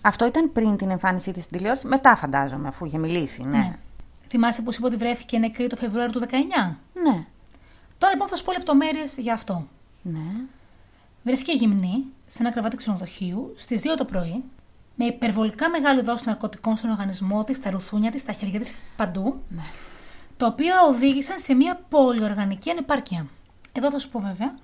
[0.03, 1.87] Αυτό ήταν πριν την εμφάνισή της στην τηλεόραση.
[1.87, 3.43] Μετά, φαντάζομαι, αφού είχε μιλήσει.
[3.43, 3.59] Ναι.
[3.59, 3.77] Ναι.
[4.29, 6.77] Θυμάσαι πω είπε ότι βρέθηκε νεκρή το Φεβρουάριο του 19.
[7.03, 7.27] Ναι.
[8.05, 9.67] Τώρα λοιπόν θα σου πω λεπτομέρειες για αυτό.
[10.03, 10.21] Ναι.
[11.23, 14.45] Βρέθηκε γυμνή σε ένα κρεβάτι ξενοδοχείου στις 2 το πρωί,
[14.95, 19.43] με υπερβολικά μεγάλη δόση ναρκωτικών στον οργανισμό της, στα ρουθούνια της, στα χέρια της, παντού,
[19.49, 19.63] Ναι.
[20.37, 23.27] τα οποία οδήγησαν σε μια πολυοργανική ανεπάρκεια.
[23.73, 24.55] Εδώ θα σου πω βέβαια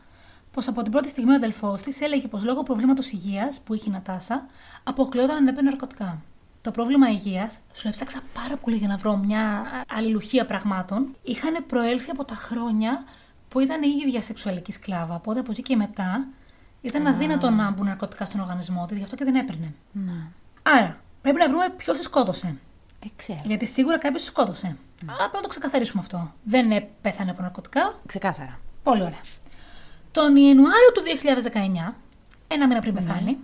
[0.53, 3.89] πως από την πρώτη στιγμή ο αδελφός της έλεγε πως λόγω προβλήματος υγείας που είχε
[3.89, 4.47] η Νατάσα,
[4.85, 6.23] αποκλειόταν να έπαιρνε ναρκωτικά.
[6.63, 12.11] Το πρόβλημα υγείας, σου έψαξα πάρα πολύ για να βρω μια αλληλουχία πραγμάτων, είχαν προέλθει
[12.11, 13.05] από τα χρόνια
[13.51, 15.15] που ήταν η ίδια σεξουαλική σκλάβα.
[15.15, 16.27] Οπότε από εκεί και μετά
[16.81, 19.75] ήταν αδύνατο να μπουν ναρκωτικά στον οργανισμό της, γι' αυτό και δεν έπαιρνε.
[19.93, 20.13] ναι.
[20.63, 22.57] Άρα, πρέπει να βρούμε ποιο τη σκότωσε.
[23.05, 23.39] Ε, ξέρω.
[23.45, 24.67] Γιατί σίγουρα κάποιος τη σκότωσε.
[24.67, 26.33] Α, πρέπει να το ξεκαθαρίσουμε αυτό.
[26.45, 27.95] Δεν ε, πέθανε από ναρκωτικά.
[28.07, 28.59] Ξεκάθαρα.
[28.83, 29.21] Πολύ ωραία.
[30.13, 31.03] Τον Ιανουάριο του
[31.89, 31.93] 2019,
[32.49, 33.39] ένα μήνα πριν πεθάνει.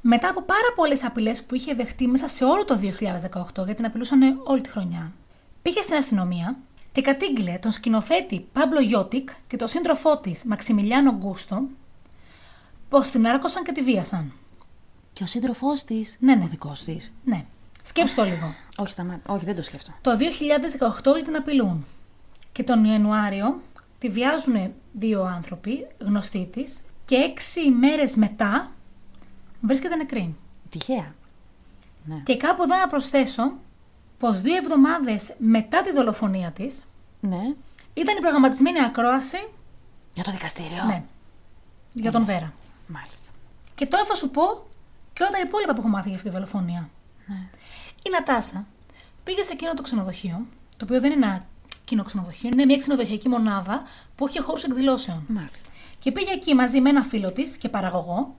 [0.00, 3.84] Μετά από πάρα πολλές απειλές που είχε δεχτεί μέσα σε όλο το 2018, γιατί την
[3.84, 5.12] απειλούσαν όλη τη χρονιά,
[5.62, 6.56] πήγε στην αστυνομία
[6.94, 11.62] και κατήγγειλε τον σκηνοθέτη Πάμπλο Γιώτικ και τον σύντροφό της Μαξιμιλιάνο Γκούστο
[12.88, 14.32] πως την άρκωσαν και τη βίασαν.
[15.12, 16.44] Και ο σύντροφός της; Ναι, ναι.
[16.44, 17.44] Ο δικός της; Ναι.
[17.82, 18.54] Σκέψτε το λίγο.
[18.76, 19.32] Όχι, σταμάτα.
[19.32, 19.96] Όχι, δεν το σκέφτομαι.
[20.00, 20.10] Το
[21.00, 21.86] 2018 όλοι την απειλούν.
[22.52, 23.60] Και τον Ιανουάριο
[23.98, 28.70] τη βιάζουν δύο άνθρωποι, γνωστοί της, και έξι μέρες μετά
[29.60, 30.36] βρίσκεται νεκρή.
[30.70, 31.14] Τυχαία.
[32.04, 32.20] Ναι.
[32.24, 33.52] Και κάπου εδώ να προσθέσω
[34.18, 36.84] πως δύο εβδομάδες μετά τη δολοφονία της
[37.20, 37.54] ναι.
[37.94, 39.48] ήταν η προγραμματισμένη ακρόαση
[40.14, 40.84] Για το δικαστήριο.
[40.84, 41.04] ναι,
[41.92, 42.52] για τον Βέρα.
[42.86, 43.28] Μάλιστα.
[43.74, 44.66] Και τώρα θα σου πω
[45.12, 46.88] και όλα τα υπόλοιπα που έχω μάθει για αυτή τη δολοφονία.
[47.26, 47.36] Ναι.
[48.02, 48.66] Η Νατάσα
[49.24, 50.46] πήγε σε εκείνο το ξενοδοχείο,
[50.76, 51.44] το οποίο δεν είναι ένα
[51.84, 53.82] κοινό ξενοδοχείο, είναι μια ξενοδοχειακή μονάδα
[54.16, 55.24] που έχει χώρους εκδηλώσεων.
[55.28, 55.68] Μάλιστα.
[55.98, 58.34] Και πήγε εκεί μαζί με ένα φίλο της και παραγωγό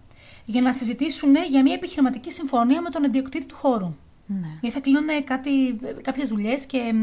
[0.45, 3.95] για να συζητήσουν για μια επιχειρηματική συμφωνία με τον ιδιοκτήτη του χώρου.
[4.25, 4.47] Ναι.
[4.61, 5.51] Γιατί θα κλείνουν κάτι,
[6.01, 6.93] κάποιες δουλειές και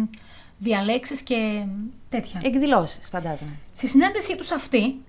[0.59, 1.65] διαλέξεις και
[2.09, 2.41] τέτοια.
[2.45, 3.51] Εκδηλώσεις, φαντάζομαι.
[3.77, 5.01] Στη συνάντησή τους αυτή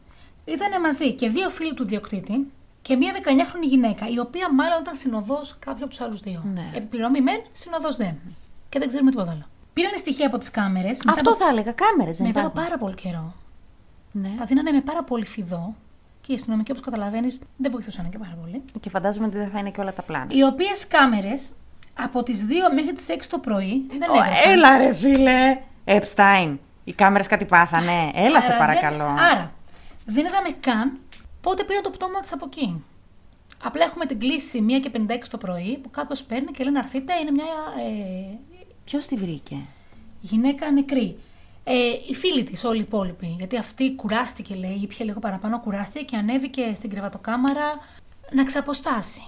[0.45, 2.47] ήταν μαζί και δύο φίλοι του διοκτήτη
[2.82, 6.43] και μία 19χρονη γυναίκα, η οποία μάλλον ήταν συνοδός κάποιου από τους άλλους δύο.
[6.53, 6.72] Ναι.
[6.74, 8.16] Επιπληρωμή μεν, συνοδός δεν.
[8.70, 9.45] Και δεν ξέρουμε τίποτα άλλο.
[9.74, 10.97] Πήραν στοιχεία από τις κάμερες.
[11.03, 11.72] μετά Αυτό από- θα έλεγα.
[11.72, 12.64] Κάμερες δεν Μετά από υπάρχουν.
[12.64, 13.34] πάρα πολύ καιρό.
[14.11, 14.34] Ναι.
[14.38, 15.76] Τα δίνανε με πάρα πολύ φιδό
[16.22, 18.61] και οι αστυνομικοί, όπως καταλαβαίνεις, δεν βοηθούσαν και πάρα πολύ.
[18.80, 20.28] Και φαντάζομαι ότι δεν θα είναι και όλα τα πλάνα.
[20.30, 21.49] Οι οποίες κάμερες
[21.93, 24.51] από τις 2 μέχρι τις 6 το πρωί δεν Ω, έγραφαν.
[24.51, 25.59] έλα ρε φίλε.
[25.85, 26.59] Επστάιν.
[26.83, 28.11] Οι κάμερες κάτι πάθανε.
[28.13, 29.05] Έλα σε Άρα παρακαλώ.
[29.05, 29.53] Δεν, άρα,
[30.05, 30.99] δεν είδαμε καν
[31.41, 32.83] πότε πήρε το πτώμα της από εκεί.
[33.63, 36.79] Απλά έχουμε την κλίση 1 και 56 το πρωί που κάποιος παίρνει και λέει να
[36.79, 37.13] έρθείτε.
[37.21, 37.45] Είναι μια
[37.87, 38.37] ε,
[38.83, 39.55] Ποιος τη βρήκε;
[40.21, 41.17] γυναίκα νεκρή.
[41.63, 41.73] Ε,
[42.09, 43.35] οι φίλοι της, όλοι οι υπόλοιποι.
[43.37, 47.79] Γιατί αυτή κουράστηκε, λέει, ήπια λίγο παραπάνω, κουράστηκε και ανέβηκε στην κρεβατοκάμαρα
[48.31, 49.23] να ξαποστάσει.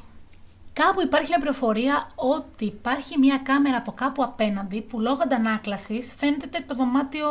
[0.84, 6.64] Κάπου υπάρχει μια πληροφορία ότι υπάρχει μια κάμερα από κάπου απέναντι που λόγω αντανάκλασης φαίνεται
[6.68, 7.28] το δωμάτιο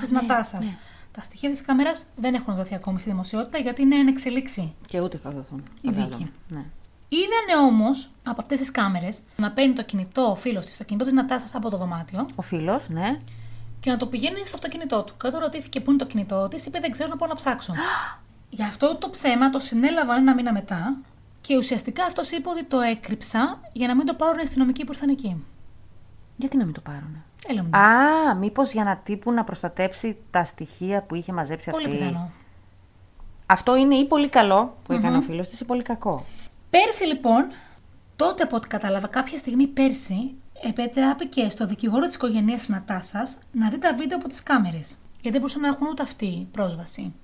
[0.00, 0.66] της ναι, Νατάσας.
[0.66, 0.76] ναι.
[1.12, 4.74] Τα στοιχεία της κάμερας δεν έχουν δοθεί ακόμη στη δημοσιότητα γιατί είναι εν εξελίξη.
[4.86, 5.62] Και ούτε θα δοθούν.
[5.80, 6.08] Η φαντάζομαι.
[6.16, 6.32] δίκη.
[6.48, 6.64] Ναι.
[7.08, 11.04] Είδανε όμως από αυτές τις κάμερες να παίρνει το κινητό ο φίλος της, το κινητό
[11.04, 13.20] της Νατάσας από το δωμάτιο Ο φίλος, ναι.
[13.80, 15.14] και να το πηγαίνει στο αυτοκίνητό του.
[15.20, 17.72] Και όταν ρωτήθηκε πού είναι το κινητό της, είπε: Δεν ξέρω να πάω να ψάξω.
[18.50, 20.96] Γι' αυτό το ψέμα το συνέλαβαν ένα μήνα μετά
[21.48, 24.92] και ουσιαστικά αυτός είπε ότι το έκρυψα για να μην το πάρουν οι αστυνομικοί που
[24.92, 25.44] ήρθαν εκεί.
[26.36, 27.24] Γιατί να μην το πάρουν.
[27.46, 27.78] Έλα μου.
[27.78, 31.98] Α, μήπως για να τύπου να προστατέψει τα στοιχεία που είχε μαζέψει Πολύ αυτή.
[31.98, 32.30] πιθανό.
[33.46, 36.24] Αυτό είναι ή πολύ καλό που έκανε ο φίλος της ή πολύ κακό.
[36.70, 37.50] Πέρσι λοιπόν,
[38.16, 43.78] τότε από ό,τι κατάλαβα, κάποια στιγμή πέρσι, επέτραπηκε στο δικηγόρο της οικογένειας Νατάσας να δει
[43.78, 44.94] τα βίντεο από τις κάμερες.
[45.12, 47.14] Γιατί δεν μπορούσαν να έχουν ούτε αυτή πρόσβαση.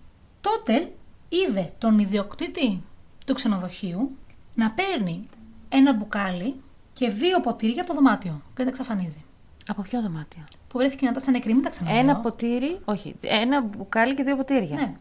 [0.40, 0.92] Τότε
[1.28, 2.82] είδε τον ιδιοκτήτη
[3.24, 4.16] του ξενοδοχείου
[4.54, 5.28] να παίρνει
[5.68, 6.54] ένα μπουκάλι
[6.92, 9.24] και δύο ποτήρια από το δωμάτιο και τα εξαφανίζει.
[9.66, 11.98] Από ποιο δωμάτιο; Που βρέθηκε η Νατάσα νεκρή, μην τα ξαναδεί.
[11.98, 14.76] Ένα ποτήρι, όχι, ένα μπουκάλι και δύο ποτήρια.
[14.76, 14.94] Ναι,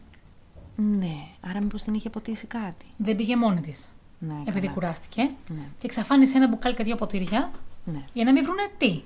[0.96, 2.86] Ναι, άρα μήπως την είχε ποτίσει κάτι.
[2.96, 3.88] δεν πήγε μόνη της.
[4.18, 4.72] Ναι, Επειδή καλά.
[4.72, 5.22] κουράστηκε.
[5.22, 5.62] Ναι.
[5.78, 7.50] Και εξαφάνισε ένα μπουκάλι και δύο ποτήρια
[7.84, 9.02] Ναι, για να μην βρούνε τι.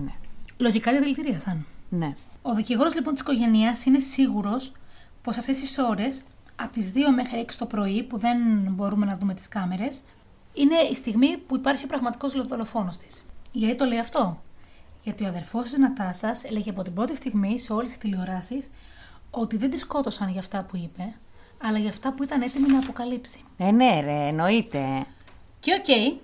[0.00, 0.12] ναι,
[0.58, 1.66] Λογικά δεν δηλητηρίασαν.
[1.88, 2.14] ναι.
[2.42, 4.72] Ο δικηγόρος λοιπόν της οικογένειας είναι σίγουρος
[5.22, 6.22] πως αυτές τις ώρες,
[6.62, 8.38] από τις 2 μέχρι 6 το πρωί, που δεν
[8.68, 10.00] μπορούμε να δούμε τις κάμερες,
[10.52, 13.24] είναι η στιγμή που υπάρχει ο πραγματικός δολοφόνος της.
[13.52, 14.42] Γιατί το λέει αυτό,
[15.02, 18.70] Γιατί ο αδερφός της Νατάσας έλεγε από την πρώτη στιγμή σε όλες τις τηλεοράσεις
[19.30, 21.14] ότι δεν της σκότωσαν για αυτά που είπε,
[21.62, 23.44] αλλά για αυτά που ήταν έτοιμη να αποκαλύψει.
[23.56, 25.06] Ε, ναι, ρε, εννοείται.
[25.60, 26.20] Και οκ,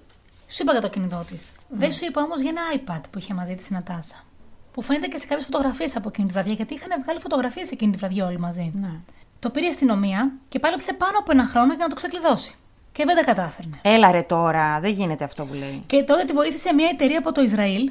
[0.49, 1.53] σου είπα για το κινητό της.
[1.69, 4.25] Δεν σου είπα όμως για ένα iPad που είχε μαζί της η Νατάσα.
[4.73, 7.93] Που φαίνεται και σε κάποιες φωτογραφίες από εκείνη τη βραδιά, γιατί είχαν βγάλει φωτογραφίες εκείνη
[7.93, 8.73] τη βραδιά όλοι μαζί.
[8.75, 9.01] Ναι.
[9.47, 12.55] Το πήρε η αστυνομία και πάλεψε πάνω από ένα χρόνο για να το ξεκλειδώσει.
[12.93, 13.79] Και δεν τα κατάφερνε.
[13.83, 15.83] Έλα ρε τώρα, δεν γίνεται αυτό που λέει.
[15.87, 17.91] Και τότε τη βοήθησε μια εταιρεία από το Ισραήλ,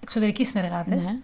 [0.00, 1.16] εξωτερικοί συνεργάτες, Ναι.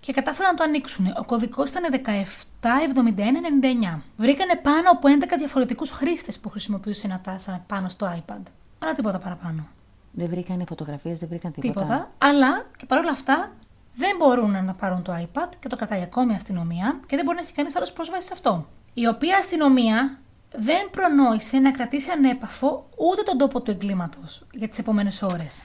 [0.00, 1.06] και κατάφεραν να το ανοίξουν.
[1.18, 4.02] Ο κωδικός ήταν 1771-99.
[4.16, 8.42] Βρήκανε πάνω από 11 διαφορετικούς χρήστες που χρησιμοποιούσε η Νατάσα πάνω στο iPad.
[8.78, 9.66] Αλλά τίποτα παραπάνω.
[10.12, 11.80] Δεν βρήκανε φωτογραφίες, δεν βρήκαν τίποτα.
[11.80, 12.10] Τίποτα.
[12.18, 13.52] Αλλά και παρόλα αυτά
[13.98, 17.36] δεν μπορούν να πάρουν το iPad και το κρατάει ακόμη η αστυνομία και δεν μπορεί
[17.36, 18.66] να έχει κανείς άλλος πρόσβαση σε αυτό.
[18.94, 20.18] Η οποία αστυνομία
[20.56, 25.62] δεν προνόησε να κρατήσει ανέπαφο ούτε τον τόπο του εγκλήματος για τις επόμενες ώρες.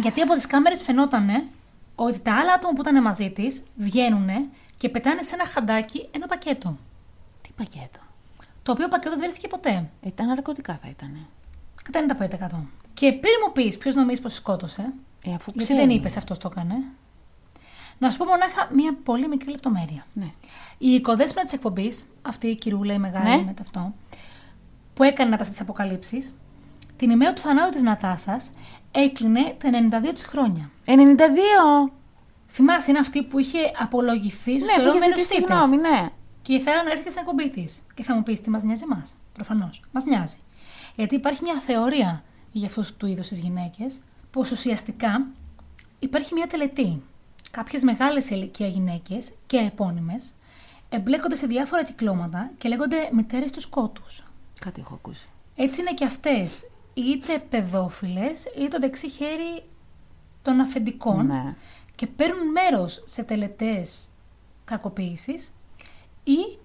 [0.00, 1.28] Γιατί από τις κάμερες φαινόταν
[1.94, 4.28] ότι τα άλλα άτομα που ήταν μαζί της βγαίνουν
[4.78, 6.76] και πετάνε σε ένα χαντάκι ένα πακέτο.
[7.42, 7.98] Τι πακέτο;
[8.62, 9.90] Το οποίο πακέτο δεν βρέθηκε ποτέ.
[10.02, 11.26] Ήταν ναρκωτικά θα ήταν.
[11.82, 12.66] Κατά 95%.
[12.94, 14.92] Και πριν μου πεις ποιος νομίζεις πως σκότωσε,
[15.26, 15.86] Ε, αφού γιατί ξέρουμε.
[15.86, 16.74] δεν είπες αυτός το έκανε.
[17.98, 20.06] Να σου πω μονάχα μία πολύ μικρή λεπτομέρεια.
[20.12, 20.26] Ναι.
[20.78, 23.42] Η οικοδέσποινα της εκπομπής, αυτή η κυρούλα η μεγάλη Ναι.
[23.42, 23.94] με αυτό,
[24.94, 26.34] που έκανε η Νατάσα τι αποκαλύψεις,
[26.96, 28.50] την ημέρα του θανάτου της Νατάσας
[28.90, 30.70] έκλεινε τα 92 της χρόνια.
[30.84, 31.92] 92!
[32.48, 36.08] Θυμάσαι, είναι αυτή που είχε απολογηθεί στους Ναι, που είχε φερόμενου ζητήσει συγγνώμη, ναι.
[36.42, 37.80] Και ήθελα να έρθει στην εκπομπή της.
[37.94, 39.14] Και θα μου πεις τι μας νοιάζει εμάς.
[39.32, 39.82] Προφανώς.
[39.92, 40.36] Μας νοιάζει.
[40.96, 42.22] Γιατί υπάρχει μια θεωρία
[42.52, 45.26] για αυτούς του είδους τις γυναίκες, πως ουσιαστικά
[45.98, 47.02] υπάρχει μια τελετή.
[47.56, 50.32] Κάποιες μεγάλες σε ηλικία γυναίκες και επώνυμες
[50.88, 54.22] εμπλέκονται σε διάφορα κυκλώματα και λέγονται μητέρες του σκότους.
[54.60, 55.28] Κάτι έχω ακούσει.
[55.56, 59.62] Έτσι είναι και αυτές είτε παιδόφιλες είτε το δεξί χέρι
[60.42, 61.54] των αφεντικών Ναι.
[61.94, 64.08] και παίρνουν μέρος σε τελετές
[64.64, 65.52] κακοποίησης
[66.24, 66.58] ή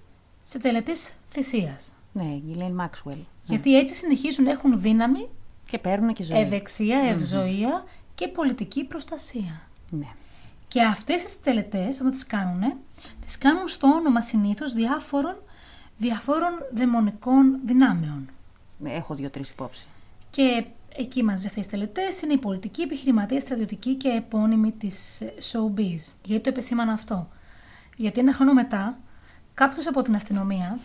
[0.43, 1.91] σε τελετές θυσίας.
[2.13, 3.19] Ναι, η Γιλέν Μάξουελ.
[3.45, 5.27] Γιατί έτσι συνεχίζουν να έχουν δύναμη,
[5.65, 6.39] Και παίρνουν και ζωή.
[6.39, 7.83] ευεξία, ευζοία
[8.15, 9.61] και πολιτική προστασία.
[9.89, 10.07] Ναι.
[10.69, 12.73] Και αυτές τις τελετές όταν τις κάνουν,
[13.25, 15.35] τις κάνουν στο όνομα συνήθως διάφορων,
[15.97, 18.29] διάφορων δαιμονικών δυνάμεων.
[18.77, 19.85] Ναι, Έχω δύο-τρεις υπόψη.
[20.29, 20.65] Και
[20.95, 25.33] εκεί μαζί σε αυτές τις τελετές είναι η πολιτική, επιχειρηματία, στρατιωτική και επώνυμη της ε,
[25.51, 26.13] showbiz.
[26.25, 27.27] Γιατί το επεσήμανα αυτό;
[27.95, 28.97] Γιατί ένα χρόνο μετά,
[29.53, 30.79] κάποιος από την αστυνομία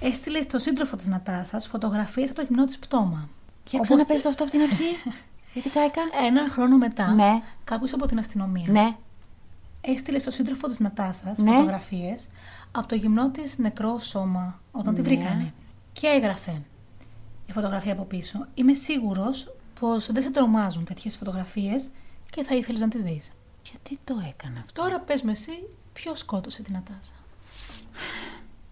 [0.00, 3.28] έστειλε στο σύντροφο της Νατάσας φωτογραφίες από το γυμνό της πτώμα.
[3.68, 4.84] Για Όπως ξαναπες τη- το αυτό από την αρχή.
[5.54, 6.00] Γιατί κάηκα.
[6.26, 7.42] Ένα χρόνο μετά, Ναι.
[7.64, 8.96] κάποιος από την αστυνομία Ναι.
[9.86, 11.50] Έστειλε στο σύντροφο της Νατάσας Ναι.
[11.50, 12.26] φωτογραφίες
[12.72, 15.06] από το γυμνό της νεκρό σώμα όταν τη Ναι.
[15.06, 15.52] βρήκανε.
[15.92, 16.62] Και έγραφε
[17.46, 18.46] η φωτογραφία από πίσω.
[18.54, 21.88] Είμαι σίγουρος πως δεν σε τρομάζουν τέτοιες φωτογραφίες
[22.30, 23.30] και θα ήθελες να τις δεις.
[23.70, 27.12] Γιατί το έκανα αυτό; Τώρα πες με εσύ ποιος σκότωσε την Νατάσα;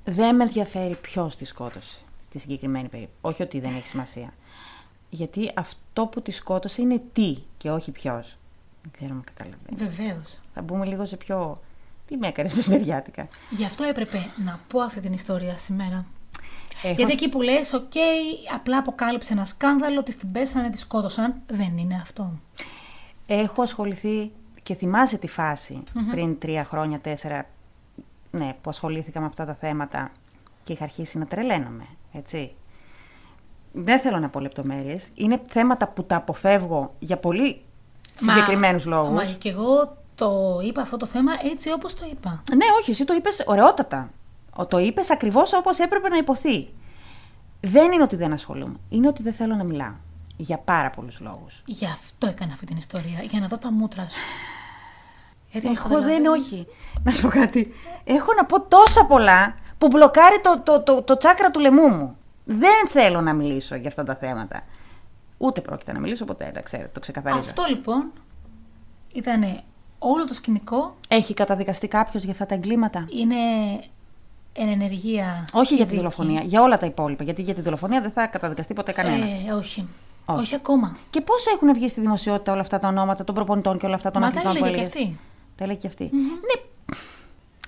[0.05, 1.99] Δεν με ενδιαφέρει ποιος τη σκότωσε
[2.29, 3.19] στη συγκεκριμένη περίπτωση.
[3.21, 4.33] Όχι ότι δεν έχει σημασία.
[5.11, 8.35] Γιατί αυτό που τη σκότωσε είναι τι και όχι ποιος.
[8.83, 9.97] Δεν ξέρω αν καταλαβαίνεις.
[9.97, 10.41] Βεβαίως.
[10.55, 11.57] Θα μπούμε λίγο σε πιο.
[12.07, 13.29] Τι με έκανες μεσημεριάτικα.
[13.51, 16.07] Γι' αυτό έπρεπε να πω αυτή την ιστορία σήμερα.
[16.83, 16.95] Έχω...
[16.95, 17.93] Γιατί εκεί που λες, οκ,
[18.55, 21.35] απλά αποκάλυψε ένα σκάνδαλο, της την πέσανε, τη σκότωσαν.
[21.47, 22.33] Δεν είναι αυτό.
[23.27, 24.31] Έχω ασχοληθεί
[24.63, 27.47] και θυμάσαι τη φάση πριν τρία χρόνια, τέσσερα,
[28.31, 30.11] ναι, που ασχολήθηκα με αυτά τα θέματα
[30.65, 32.53] και είχα αρχίσει να τρελαίνομαι, έτσι.
[33.73, 35.09] Δεν θέλω να πω λεπτομέρειες.
[35.15, 37.63] Είναι θέματα που τα αποφεύγω για πολύ
[38.15, 39.15] συγκεκριμένους λόγους.
[39.15, 42.43] Μα και εγώ το είπα αυτό το θέμα έτσι όπως το είπα.
[42.57, 44.11] Ναι, όχι, εσύ το είπες ωραιότατα.
[44.57, 46.69] Ο- Το είπες ακριβώς όπως έπρεπε να υποθεί.
[47.61, 48.77] Δεν είναι ότι δεν ασχολούμαι.
[48.89, 49.93] Είναι ότι δεν θέλω να μιλάω.
[50.37, 51.63] Για πάρα πολλούς λόγους.
[51.67, 54.19] Γι' αυτό έκανα αυτή την ιστορία, για να δω τα μούτρα σου.
[55.51, 56.67] Γιατί Εγώ το δεν καταλαβαίνεις; όχι.
[57.03, 57.75] Να σου πω κάτι.
[58.05, 62.17] Έχω να πω τόσα πολλά που μπλοκάρει το, το, το, το τσάκρα του λαιμού μου.
[62.45, 64.61] Δεν θέλω να μιλήσω για αυτά τα θέματα.
[65.43, 67.41] Ούτε πρόκειται να μιλήσω ποτέ, να ξέρετε, το ξεκαθαρίζω.
[67.41, 68.13] Αυτό λοιπόν
[69.13, 69.61] ήταν
[69.99, 70.97] όλο το σκηνικό.
[71.09, 73.35] Έχει καταδικαστεί κάποιος για αυτά τα εγκλήματα; Είναι
[74.53, 75.49] εν ενεργεία.
[75.53, 76.01] Όχι για τη δίκη.
[76.03, 77.25] δολοφονία, για όλα τα υπόλοιπα.
[77.25, 79.31] Γιατί για τη δολοφονία δεν θα καταδικαστεί ποτέ κανένας.
[79.31, 79.89] Ε, όχι.
[80.25, 80.41] Όχι.
[80.41, 80.55] όχι.
[80.55, 80.97] ακόμα.
[81.11, 84.11] Και πώς έχουν βγει στη δημοσιότητα όλα αυτά τα ονόματα των προπονητών και όλα αυτά
[84.11, 85.21] των Μα τα αθλητών που έλεγε και έλεγες; αυτή.
[85.57, 86.11] Τα έλεγε και αυτή.
[86.13, 86.63] Ναι.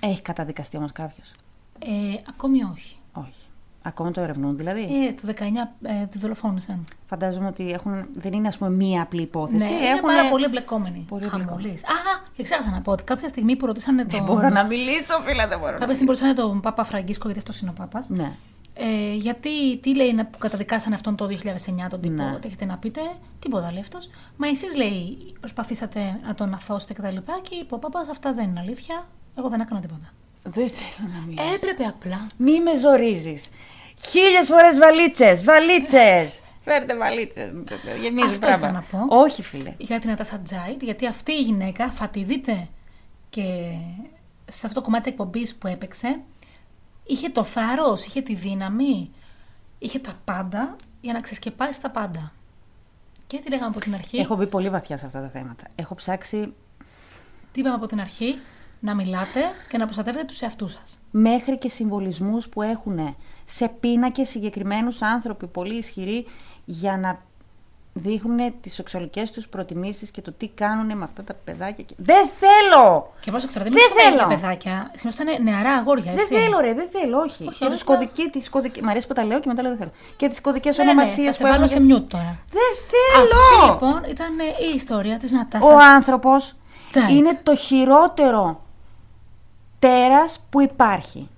[0.08, 1.32] Έχει καταδικαστεί όμως κάποιος;
[1.78, 1.88] Ε,
[2.28, 2.96] ακόμη όχι.
[3.12, 3.44] Όχι.
[3.86, 5.42] Ακόμα το ερευνούν δηλαδή; Ε, το 19
[6.02, 6.84] ε, τη δολοφόνησαν.
[7.06, 9.64] Φαντάζομαι ότι έχουν, δεν είναι ας πούμε μία απλή υπόθεση.
[9.64, 10.00] Ναι, είναι έχουν...
[10.02, 11.04] πάρα πολύ εμπλεκόμενοι.
[11.08, 11.84] Πολύ Χαμολής.
[11.84, 11.88] Α,
[12.36, 14.10] και ξέχασα να πω ότι κάποια στιγμή που ρωτήσανε τον.
[14.10, 15.70] Δεν μπορώ να μιλήσω, φίλε, δεν μπορώ.
[15.72, 18.08] Κάποια να στιγμή που ρωτήσανε τον Πάπα Φραγκίσκο, γιατί αυτός είναι ο Πάπας.
[18.08, 18.32] Ναι.
[18.74, 22.38] Ε, γιατί, τι λέει να- που καταδικάσανε αυτόν το 2009 τον τύπο, Ναι.
[22.38, 23.00] τι έχετε να πείτε,
[23.38, 24.10] τίποτα λέει αυτός.
[24.36, 27.06] Μα εσείς λέει προσπαθήσατε να τον αθώσετε κτλ.
[27.16, 29.06] Και, και είπε ο Πάπας αυτά δεν είναι αλήθεια,
[29.38, 30.12] εγώ δεν έκανα τίποτα.
[30.42, 31.54] Δεν θέλω να μιλήσω.
[31.54, 32.26] Έπρεπε απλά.
[32.36, 33.48] Μη με ζορίζεις.
[34.08, 36.40] Χίλιες φορές βαλίτσες, βαλίτσες.
[36.64, 37.52] Φέρτε βαλίτσες.
[38.00, 38.68] Γεμίζει Αυτό πράγμα.
[38.68, 39.16] είχα να πω.
[39.16, 39.74] Όχι, φίλε.
[39.78, 42.68] για την Ατάσα Τζάιτ, γιατί αυτή η γυναίκα, θα τη δείτε
[43.30, 43.42] και
[44.50, 46.20] σε αυτό το κομμάτι της εκπομπής που έπαιξε,
[47.04, 49.10] είχε το θάρρος, είχε τη δύναμη,
[49.78, 52.32] είχε τα πάντα για να ξεσκεπάσει τα πάντα.
[53.26, 55.64] Και τι λέγαμε από την αρχή, Έχω μπει πολύ βαθιά σε αυτά τα θέματα.
[55.74, 56.54] Έχω ψάξει
[57.52, 58.38] τι είπαμε από την αρχή,
[58.80, 60.98] να μιλάτε και να προστατεύετε τους εαυτούς σας.
[61.10, 66.26] μέχρι και συμβολισμούς που έχουν σε πίνακες συγκεκριμένους άνθρωποι πολύ ισχυροί
[66.64, 67.18] για να
[67.96, 71.84] δείχνουν τις σεξουαλικές τους προτιμήσεις και το τι κάνουν με αυτά τα παιδάκια.
[71.84, 73.12] και- Δεν θέλω!
[73.20, 74.40] Και πρόσεξε τώρα, δεν Δεν μιλήσαμε για θέλω.
[74.40, 76.34] παιδάκια, συνήθως ήταν νεαρά αγόρια, Δεν έτσι.
[76.34, 77.46] θέλω, ρε, δεν θέλω, όχι.
[77.46, 78.82] Όχι, και όλα τις αυτά- κωδικοί, τις κωδικοί...
[78.84, 79.90] Μ' αρέσει που τα λέω και μετά λέω δεν θέλω.
[80.16, 81.56] Και τις κωδικές Ναι, ναι, ναι, ονομασίες θα σε που έχουν.
[81.58, 82.38] βάλω σε και- μιούτ τώρα.
[82.50, 83.40] Δεν θέλω!
[83.60, 84.38] Αυτή λοιπόν ήταν
[84.72, 85.68] η ιστορία της Νατάσας.
[85.70, 86.54] Ο άνθρωπος
[86.90, 87.10] Τζάιτ.
[87.10, 88.60] είναι το χειρότερο
[89.78, 91.28] τέρας που υπάρχει.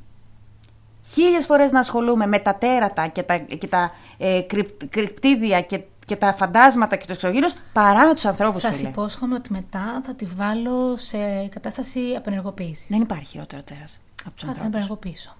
[1.12, 5.82] Χίλιες φορές να ασχολούμαι με τα τέρατα και τα, και τα ε, κρυπ- κρυπτίδια και,
[6.06, 8.88] και τα φαντάσματα και τους εξωγήινους παρά με τους ανθρώπους, Σας φίλε.
[8.88, 12.86] υπόσχομαι ότι μετά θα τη βάλω σε κατάσταση απενεργοποίησης.
[12.88, 14.66] Δεν υπάρχει χειρότερο τέρας από τους Θα την ανθρώπους.
[14.66, 15.36] απενεργοποιήσω.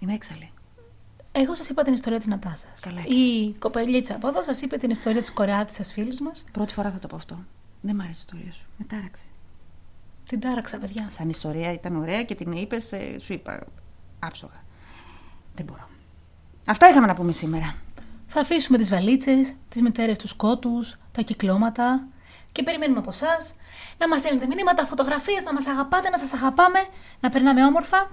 [0.00, 0.50] Είμαι έξαλλη.
[1.32, 2.80] Εγώ σας είπα την ιστορία της Νατάσας.
[2.80, 6.44] Καλά Η κοπελίτσα από εδώ σας είπε την ιστορία της κορεάτισα φίλης μας.
[6.52, 7.38] Πρώτη φορά θα το πω αυτό.
[7.80, 8.64] Δεν μ' άρεσε η ιστορία σου.
[8.76, 9.24] Με τάραξε.
[10.28, 11.06] Την τάραξα, παιδιά.
[11.10, 13.66] Σαν ιστορία ήταν ωραία και την είπες, σου είπα
[14.18, 14.66] άψογα.
[15.58, 15.88] Δεν μπορώ.
[16.66, 17.74] Αυτά είχαμε να πούμε σήμερα.
[18.26, 20.82] Θα αφήσουμε τις βαλίτσες, τις μητέρε του σκότου,
[21.12, 22.06] τα κυκλώματα
[22.52, 23.36] και περιμένουμε από εσά
[23.98, 26.78] να μας στέλνετε μηνύματα, φωτογραφίες, να μας αγαπάτε, να σας αγαπάμε,
[27.20, 28.10] να περνάμε όμορφα.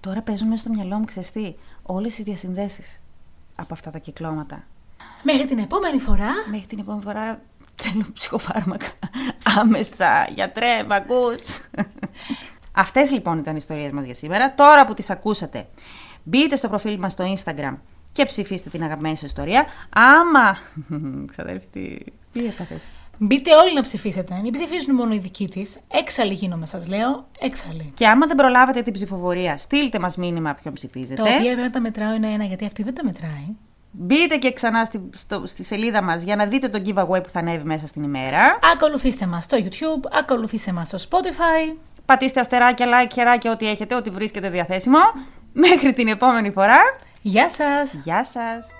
[0.00, 3.00] Τώρα παίζουν μέσα στο μυαλό μου, ξέρεις τι, όλες οι διασυνδέσεις
[3.54, 4.64] από αυτά τα κυκλώματα.
[5.22, 6.30] Μέχρι την επόμενη φορά.
[6.50, 7.42] Μέχρι την επόμενη φορά
[7.74, 8.86] θέλω ψυχοφάρμακα.
[9.58, 11.42] Άμεσα, γιατρέ, μ' ακούς.
[12.72, 14.54] Αυτές λοιπόν ήταν οι ιστορίες μας για σήμερα.
[14.54, 15.68] Τώρα που τις ακούσατε,
[16.28, 17.76] μπείτε στο προφίλ μας στο Instagram
[18.12, 19.66] και ψηφίστε την αγαπημένη σας ιστορία.
[19.90, 20.56] Άμα...
[21.30, 21.96] Ξαδέρφη, τι,
[22.32, 22.82] τι έπαθες.
[23.18, 24.40] Μπείτε όλοι να ψηφίσετε.
[24.42, 25.78] Μην ψηφίζουν μόνο οι δικοί της.
[25.88, 27.28] Έξαλλοι γίνομαι, σας λέω.
[27.38, 27.92] Έξαλλοι.
[27.94, 31.22] Και άμα δεν προλάβετε την ψηφοφορία, στείλτε μας μήνυμα ποιον ψηφίζετε.
[31.22, 33.56] Τα οποία πρέπει να τα μετράω ένα-ένα, γιατί αυτή δεν τα μετράει.
[33.90, 37.38] Μπείτε και ξανά στη, στο, στη σελίδα μας για να δείτε τον giveaway που θα
[37.38, 38.58] ανέβει μέσα στην ημέρα.
[38.72, 41.76] Ακολουθήστε μας στο YouTube, ακολουθήστε μας στο Spotify.
[42.04, 44.98] Πατήστε αστεράκια, like, χεράκια, ό,τι έχετε, ό,τι βρίσκετε διαθέσιμο.
[45.60, 46.78] Μέχρι την επόμενη φορά.
[47.20, 47.94] Γεια σας!
[47.94, 48.77] Γεια σας!